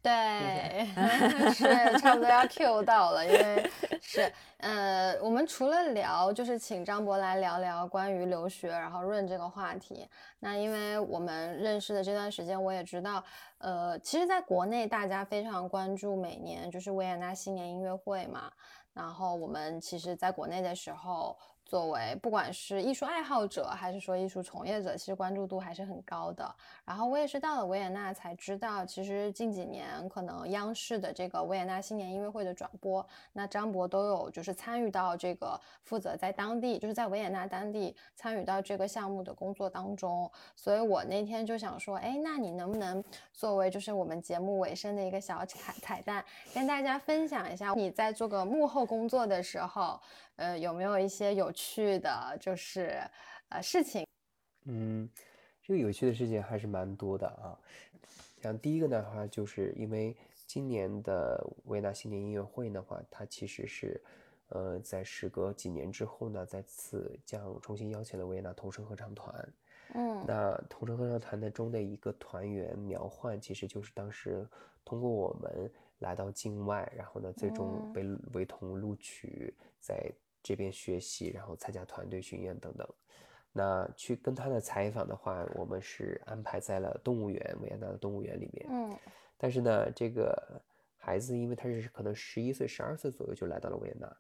[0.03, 0.85] 对，
[1.55, 1.65] 是
[2.01, 3.71] 差不多要 Q 到了，因为
[4.03, 10.09] 是呃，我们除了聊，就是请张博来聊聊关于留学，然后润这个话题。
[10.41, 13.23] 那因为我们认识的这段时间，我也知道，
[13.59, 18.51] 呃，其实在国内大家非常关注每年就是维也纳新年音乐会嘛。
[18.93, 26.55] 然后我们其实在国内的时候，作为不管是艺术爱好者还是说艺术从业者，其实关注度还是很高的。
[26.85, 40.31] 然后我也是到了维也纳才知道，其实近几年可能央视的这个维也纳新年音乐会的转播，那张博都有就是参与到这个负责在当地，就是在维也纳当地参与到这个项目的工作当中。
[40.55, 43.03] 所以我那天就想说，哎，那你能不能
[43.33, 49.99] 作为就是我们节目尾声的一个小彩彩蛋，跟大家分享一下你在做个幕后工作的时候，
[50.37, 53.01] 呃，有没有一些有趣的，就是
[53.49, 54.07] 呃事情？
[54.65, 55.09] 嗯，
[55.63, 57.59] 这个有趣的事情还是蛮多的啊。
[58.41, 60.17] 像第一个的话，就是因为
[60.47, 64.03] 今年的维也纳新年音乐会的话，它其实是，
[64.49, 69.53] 呃，在时隔几年之后呢，再次将重新邀请了维也纳童声合唱团。
[69.95, 74.49] 嗯那童声合唱团的中的一个团员苗焕，其实就是当时
[74.85, 75.71] 通过我们
[76.03, 82.87] 来到境外，然后呢，最终嗯被委同录取，在这边学习，然后参加团队巡演等等。
[83.53, 88.67] 那去跟他的采访的话，我们是安排在了动物园，维也纳的动物园里面。
[88.71, 88.99] 嗯
[89.39, 90.63] 但是呢，这个
[90.99, 94.17] 孩子因为他是可能十一岁、十二岁左右就来到了维也纳，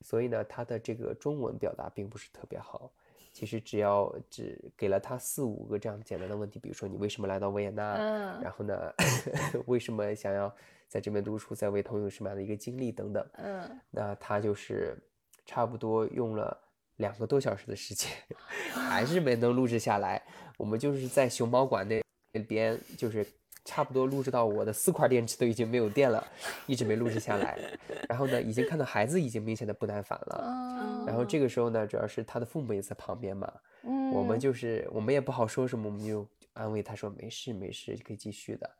[0.00, 2.90] 所以呢，他的这个中文表达并不是特别好。
[3.30, 8.92] 其实只要只给了他四五个这样简单的问题，比如说你为什么来到维也纳，嗯然后呢，
[9.66, 10.54] 为什么想要
[10.94, 14.96] 在这边读书，在为通有什么样的一个经历等等，嗯，那他就是
[15.44, 16.56] 差不多用了
[16.98, 18.12] 两个多小时的时间，
[18.70, 20.22] 还是没能录制下来。
[20.56, 23.26] 我们就是在熊猫馆那那边，就是
[23.64, 26.24] 差不多录制到我的四块电池都已经没有电了，
[26.68, 27.58] 一直没录制下来。
[28.08, 30.44] 然后呢，已经看到孩子已经明显的不耐烦了。
[30.46, 38.70] 嗯然后这个时候呢，主要是他的父母也在旁边嘛，嗯，我们就是我们也不好说什么，我们就安慰他说没事没事，可以继续的。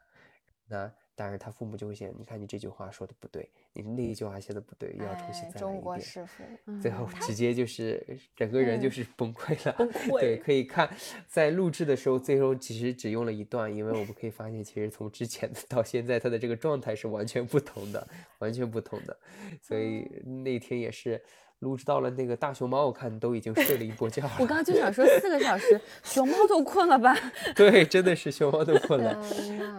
[0.69, 5.81] 那当然他父母就会想，你看你这句话说的不对，你那一句话写的不对，又要重新再来一遍。
[5.81, 6.43] 国师傅，
[6.81, 8.05] 最后直接就是
[8.35, 9.73] 整个人就嗯是崩溃了。
[9.79, 9.91] 崩
[10.21, 10.89] 对，可以看
[11.29, 18.07] 在录制的时候，最后其实只用了一段，因为我们可以发现，其实从之前的到现在，他的这个状态是完全不同的，
[18.39, 19.17] 完全不同的。
[19.63, 20.05] 所以
[20.43, 21.23] 那天也是
[21.61, 24.33] 录制到了那个大熊猫，我看都已经睡了一波觉了。
[24.41, 27.17] 我刚刚就想说四个小时，熊猫都困了吧？
[27.55, 29.23] 对，真的是熊猫都困了。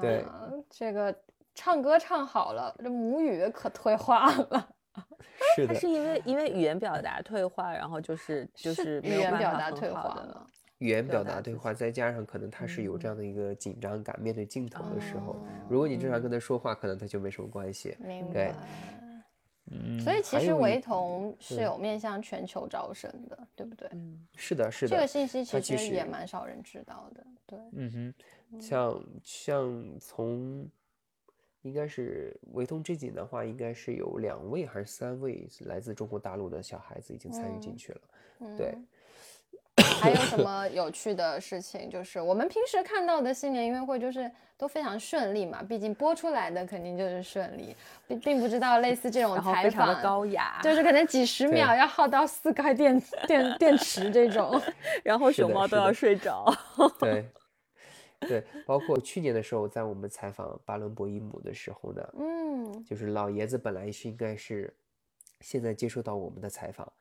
[0.02, 0.26] 对，
[0.70, 1.16] 这个
[1.56, 4.70] 唱歌唱好了，这母语可退化了，
[5.56, 10.46] 是的，它是因为 因为语言表达退化，然后就是就是没有语言表达退化了。
[10.80, 15.36] 语言表达自表达对话，再加上可能他是有这样的一个紧张感，面对镜头的时候，哦
[15.70, 17.96] 如果你正常跟他说话，可能他就没什么关系。
[18.02, 18.54] 明白。
[19.72, 23.88] 嗯所以其实还有一维童是有面向全球招生的，对不对？
[23.94, 24.90] 嗯，是的，是的。
[24.96, 27.60] 这个信息其其实也蛮少人知道的，对。
[27.72, 28.14] 嗯
[28.52, 30.70] 哼，像像从
[31.66, 38.02] 应该是维通这几年的话，应该是有两位还是三位来自中国大陆的小孩子已经参与进嗯去了。
[38.56, 38.88] 对嗯
[40.02, 41.90] 还有什么有趣的事情？
[41.90, 47.76] 就是我们平时看到的新年音乐会，就是都非常顺利嘛，毕竟播出来的肯定就是顺利，
[48.08, 54.62] 并并不知道类似这种采非常的访，高雅，就是可能几十秒要耗到四块电电电池这种。
[55.04, 56.54] 然后熊猫都要睡着。
[57.00, 57.26] 对
[58.22, 62.84] 对，包括去年的时候，在我们采访巴伦博伊姆的时候呢，嗯。
[62.84, 64.74] 就是老爷子本来是应该是
[65.40, 66.92] 现在接受到我们的采访，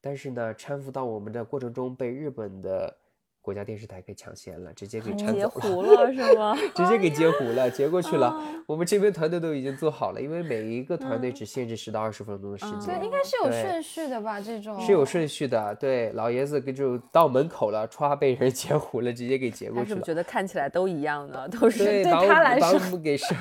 [0.00, 2.96] 但是呢，搀扶到我们的过程中被日本的
[3.44, 5.50] 国家电视台给抢先了，直接给搀截走了。
[5.50, 6.56] 胡了是吗？
[6.74, 8.28] 直接给截胡了，截过去了。
[8.30, 14.40] 哦我们这边团队都已经做好了，因为每一个团队只限制十到二十分钟的时嗯间，对，应该是有顺序的吧？
[14.40, 15.74] 这种是有顺序的。
[15.74, 19.84] 对，老爷子跟就到门口了，歘被人 截胡了，直接给截过去了。
[19.84, 21.46] 他是不是觉得看起来都一样呢？
[21.46, 23.36] 都是对，他来说把我们给生，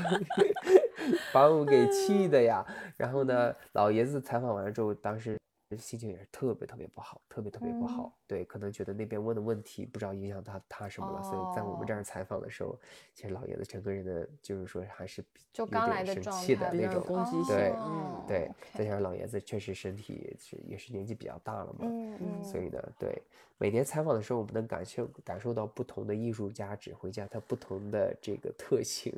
[1.32, 2.66] 把我们给气的呀。
[2.98, 5.38] 然后呢，老爷子采访完了之后，当时
[5.78, 8.12] 心情也是特别特别不好，特别特别不好。
[8.26, 11.98] 对，可能觉得那边问的问题不知道影响他他什么了，所以在我们这哦。
[11.98, 12.80] 儿采访的时候，
[13.14, 17.04] 其实老爷子整个人的就是说还是比有就刚点生来的状气的那种。
[17.04, 19.04] 攻击性对哦对，再加上。
[19.04, 23.22] 老爷子确实身体是也是年纪比较大了嘛，嗯嗯，所以呢，对。
[23.58, 29.14] 每年采访的时候，我们能感受感受到不同的艺术家、指挥家他不同的这个特性，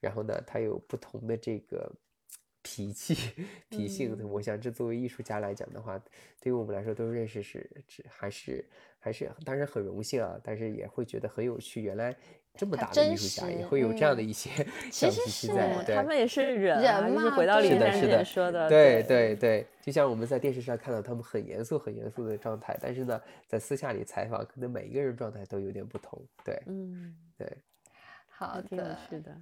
[0.00, 1.90] 然后呢，他有不同的这个
[2.62, 3.16] 脾气、
[3.68, 4.16] 脾性。
[4.18, 5.98] 嗯我想，这作为艺术家来讲的话，
[6.40, 8.64] 对于我们来说都认识是是还是
[8.98, 11.82] 还是当然很荣幸啊，但是也会觉得很有趣。
[11.82, 12.14] 原来
[12.54, 14.50] 这么大的艺术家也会有这样的嗯一些
[14.92, 26.22] 小脾气在，对他们也是人人啊，就是嘛是的是的说的，对对对，就像我们在电视上看到他们很严肃、很严肃的状态，但是呢，在私下里采访，可能每一个人状态都有点不同。
[26.44, 27.50] 对嗯，对，
[28.28, 29.36] 好的，是的。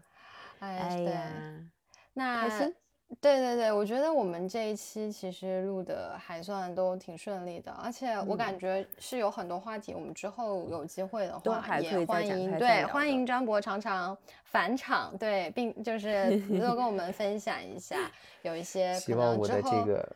[0.60, 1.70] 哎呀，
[2.12, 2.74] 那心
[3.20, 16.30] 对对对，我觉得我们这一期其实录的还算都挺顺利的，而且我感觉是有很多话题，我们之后有机会的话，都还可也以再展欢迎对开聊的欢迎张博常常返场，对，并就 是
[16.60, 17.96] 多跟我们分享一下，
[18.42, 20.08] 有一些希可望我的这能之后个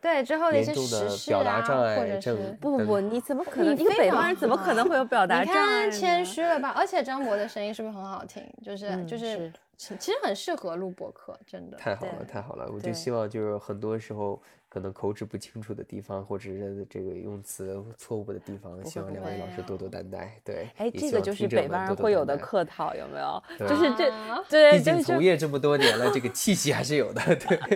[0.00, 2.56] 对之后的一些严重的时事啊，表达障或者是。
[2.60, 3.74] 不不不，你怎么可能？
[3.74, 6.72] 你非一个北方常人怎么可能会有表达你障碍看谦虚了吧？
[6.76, 8.40] 而且张博的声音是不是很好听？
[8.62, 11.76] 就是、嗯就是其其实很适合录播客，真的。
[11.76, 12.70] 太好了，太好了！
[12.72, 20.40] 我就希望就是很多时候可能口齿不清楚的地方，或者是这个用词错误的地方，希望两位老师多多担待。
[20.42, 23.42] 对，哎，这个就是北方人会有的客套，有没有？
[23.58, 27.20] 就是这啊，对，毕竟从业这么多年了，这个气息还是有的。
[27.36, 27.58] 对，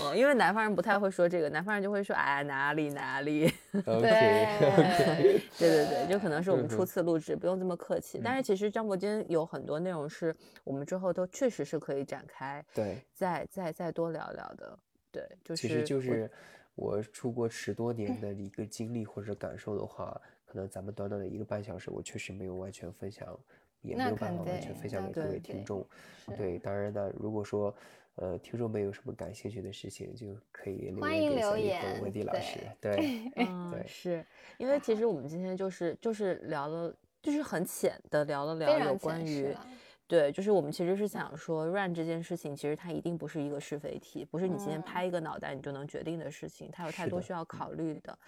[0.00, 3.52] 嗯，因为南方人不太会说这个，南方人就会说哎哪里哪里。
[3.72, 3.82] 对
[5.58, 8.20] 对对对，就可能是我们初次录制，不用这么客气。
[8.22, 10.34] 但是其实张博今天有很多内容是
[10.64, 14.78] 我们之后都确实是可以展开，对，再再再多聊聊的。
[15.10, 16.30] 对，就是其实就是
[16.74, 23.26] 我出国十多年的一个经历或者感受的话，可能咱们短短的一个半小时，我确实没有完全分享，
[23.82, 25.84] 也没有办法完全分享给各位听众。
[26.36, 27.74] 对，当然呢，如果说
[28.20, 32.58] 呃听众们有什么感兴趣的事情，就可以留欢言迎留给小丽和言温迪老对师。
[32.80, 34.24] 对，嗯，对是
[34.58, 39.54] 因为其实我们今天就是就是聊了，就是很浅的聊了聊有关于
[40.06, 48.18] 对，就是我们其实是想说，run 这件事情，其实它一定不是一个是非题，不是你今天嗯拍一个脑袋你就能决定的事情，它有太多需要考虑的。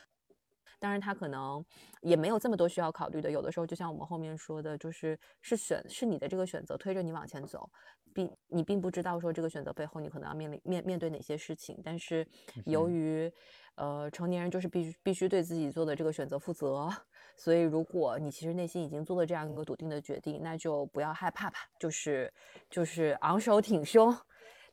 [0.81, 1.65] 当然，他可能
[2.01, 3.31] 也没有这么多需要考虑的。
[3.31, 7.71] 有的时候，就像我们后面说的，就是是选是你的这个选择推着你往前走，
[8.15, 11.79] 并你并不知道说这个选择背后你可能要面临面面对哪些事情。
[11.85, 12.27] 但是
[12.65, 13.33] 由嗯于
[13.75, 16.91] 呃成年人就是必须必须对自己做的这个选择负责，
[17.37, 22.33] 所以如果你其实内心已经做了这样一个笃定的决定，那就不要害怕吧，就是
[22.71, 24.17] 就是昂首挺胸，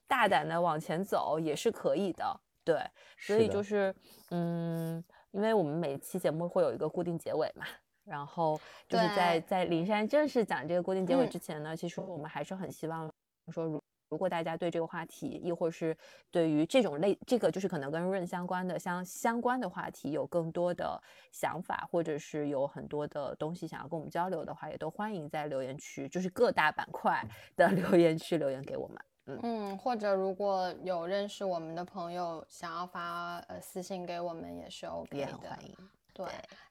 [0.07, 2.39] 大胆的往前走也是可以的。
[2.63, 2.81] 对，
[3.17, 3.95] 所以就是
[4.31, 5.01] 嗯，
[5.37, 7.65] 因为我们每期节目会有一个固定结尾嘛。
[8.03, 13.11] 然后就是在在林珊正式讲这个固定结尾嗯之前呢，其实我们还是很希望
[13.51, 15.95] 说，如如果大家对这个话题，亦或是
[16.31, 20.99] 对于这种类这个就是可能跟润相关的相相关的话题有更多的
[21.33, 27.21] 想法，或者是有很多的东西想要跟我们交流的话，也都欢迎在留言区，就是各大板块
[27.57, 28.97] 的 留言区留言给我们。
[29.41, 35.75] 嗯，或者如果有认识我们的朋友想要发呃私信给我们也是 OK 也的，很欢迎。
[36.17, 36.25] 对，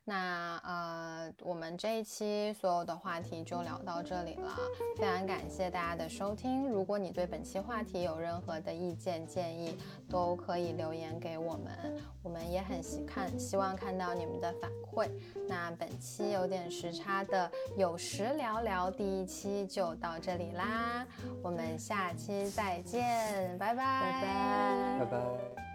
[0.05, 4.57] 那呃，我们这一期所有的话题就聊到这里了，
[4.99, 6.69] 非常感谢大家的收听。
[6.69, 9.79] 如果你对本期话题有任何的意见建议，
[10.11, 15.09] 都可以留言给我们，我们也很希看希望看到你们的反馈。
[15.49, 21.07] 那本期有点时差的有时聊聊第一期就到这里啦，
[21.41, 25.66] 我们下期再见，拜拜，拜拜拜拜。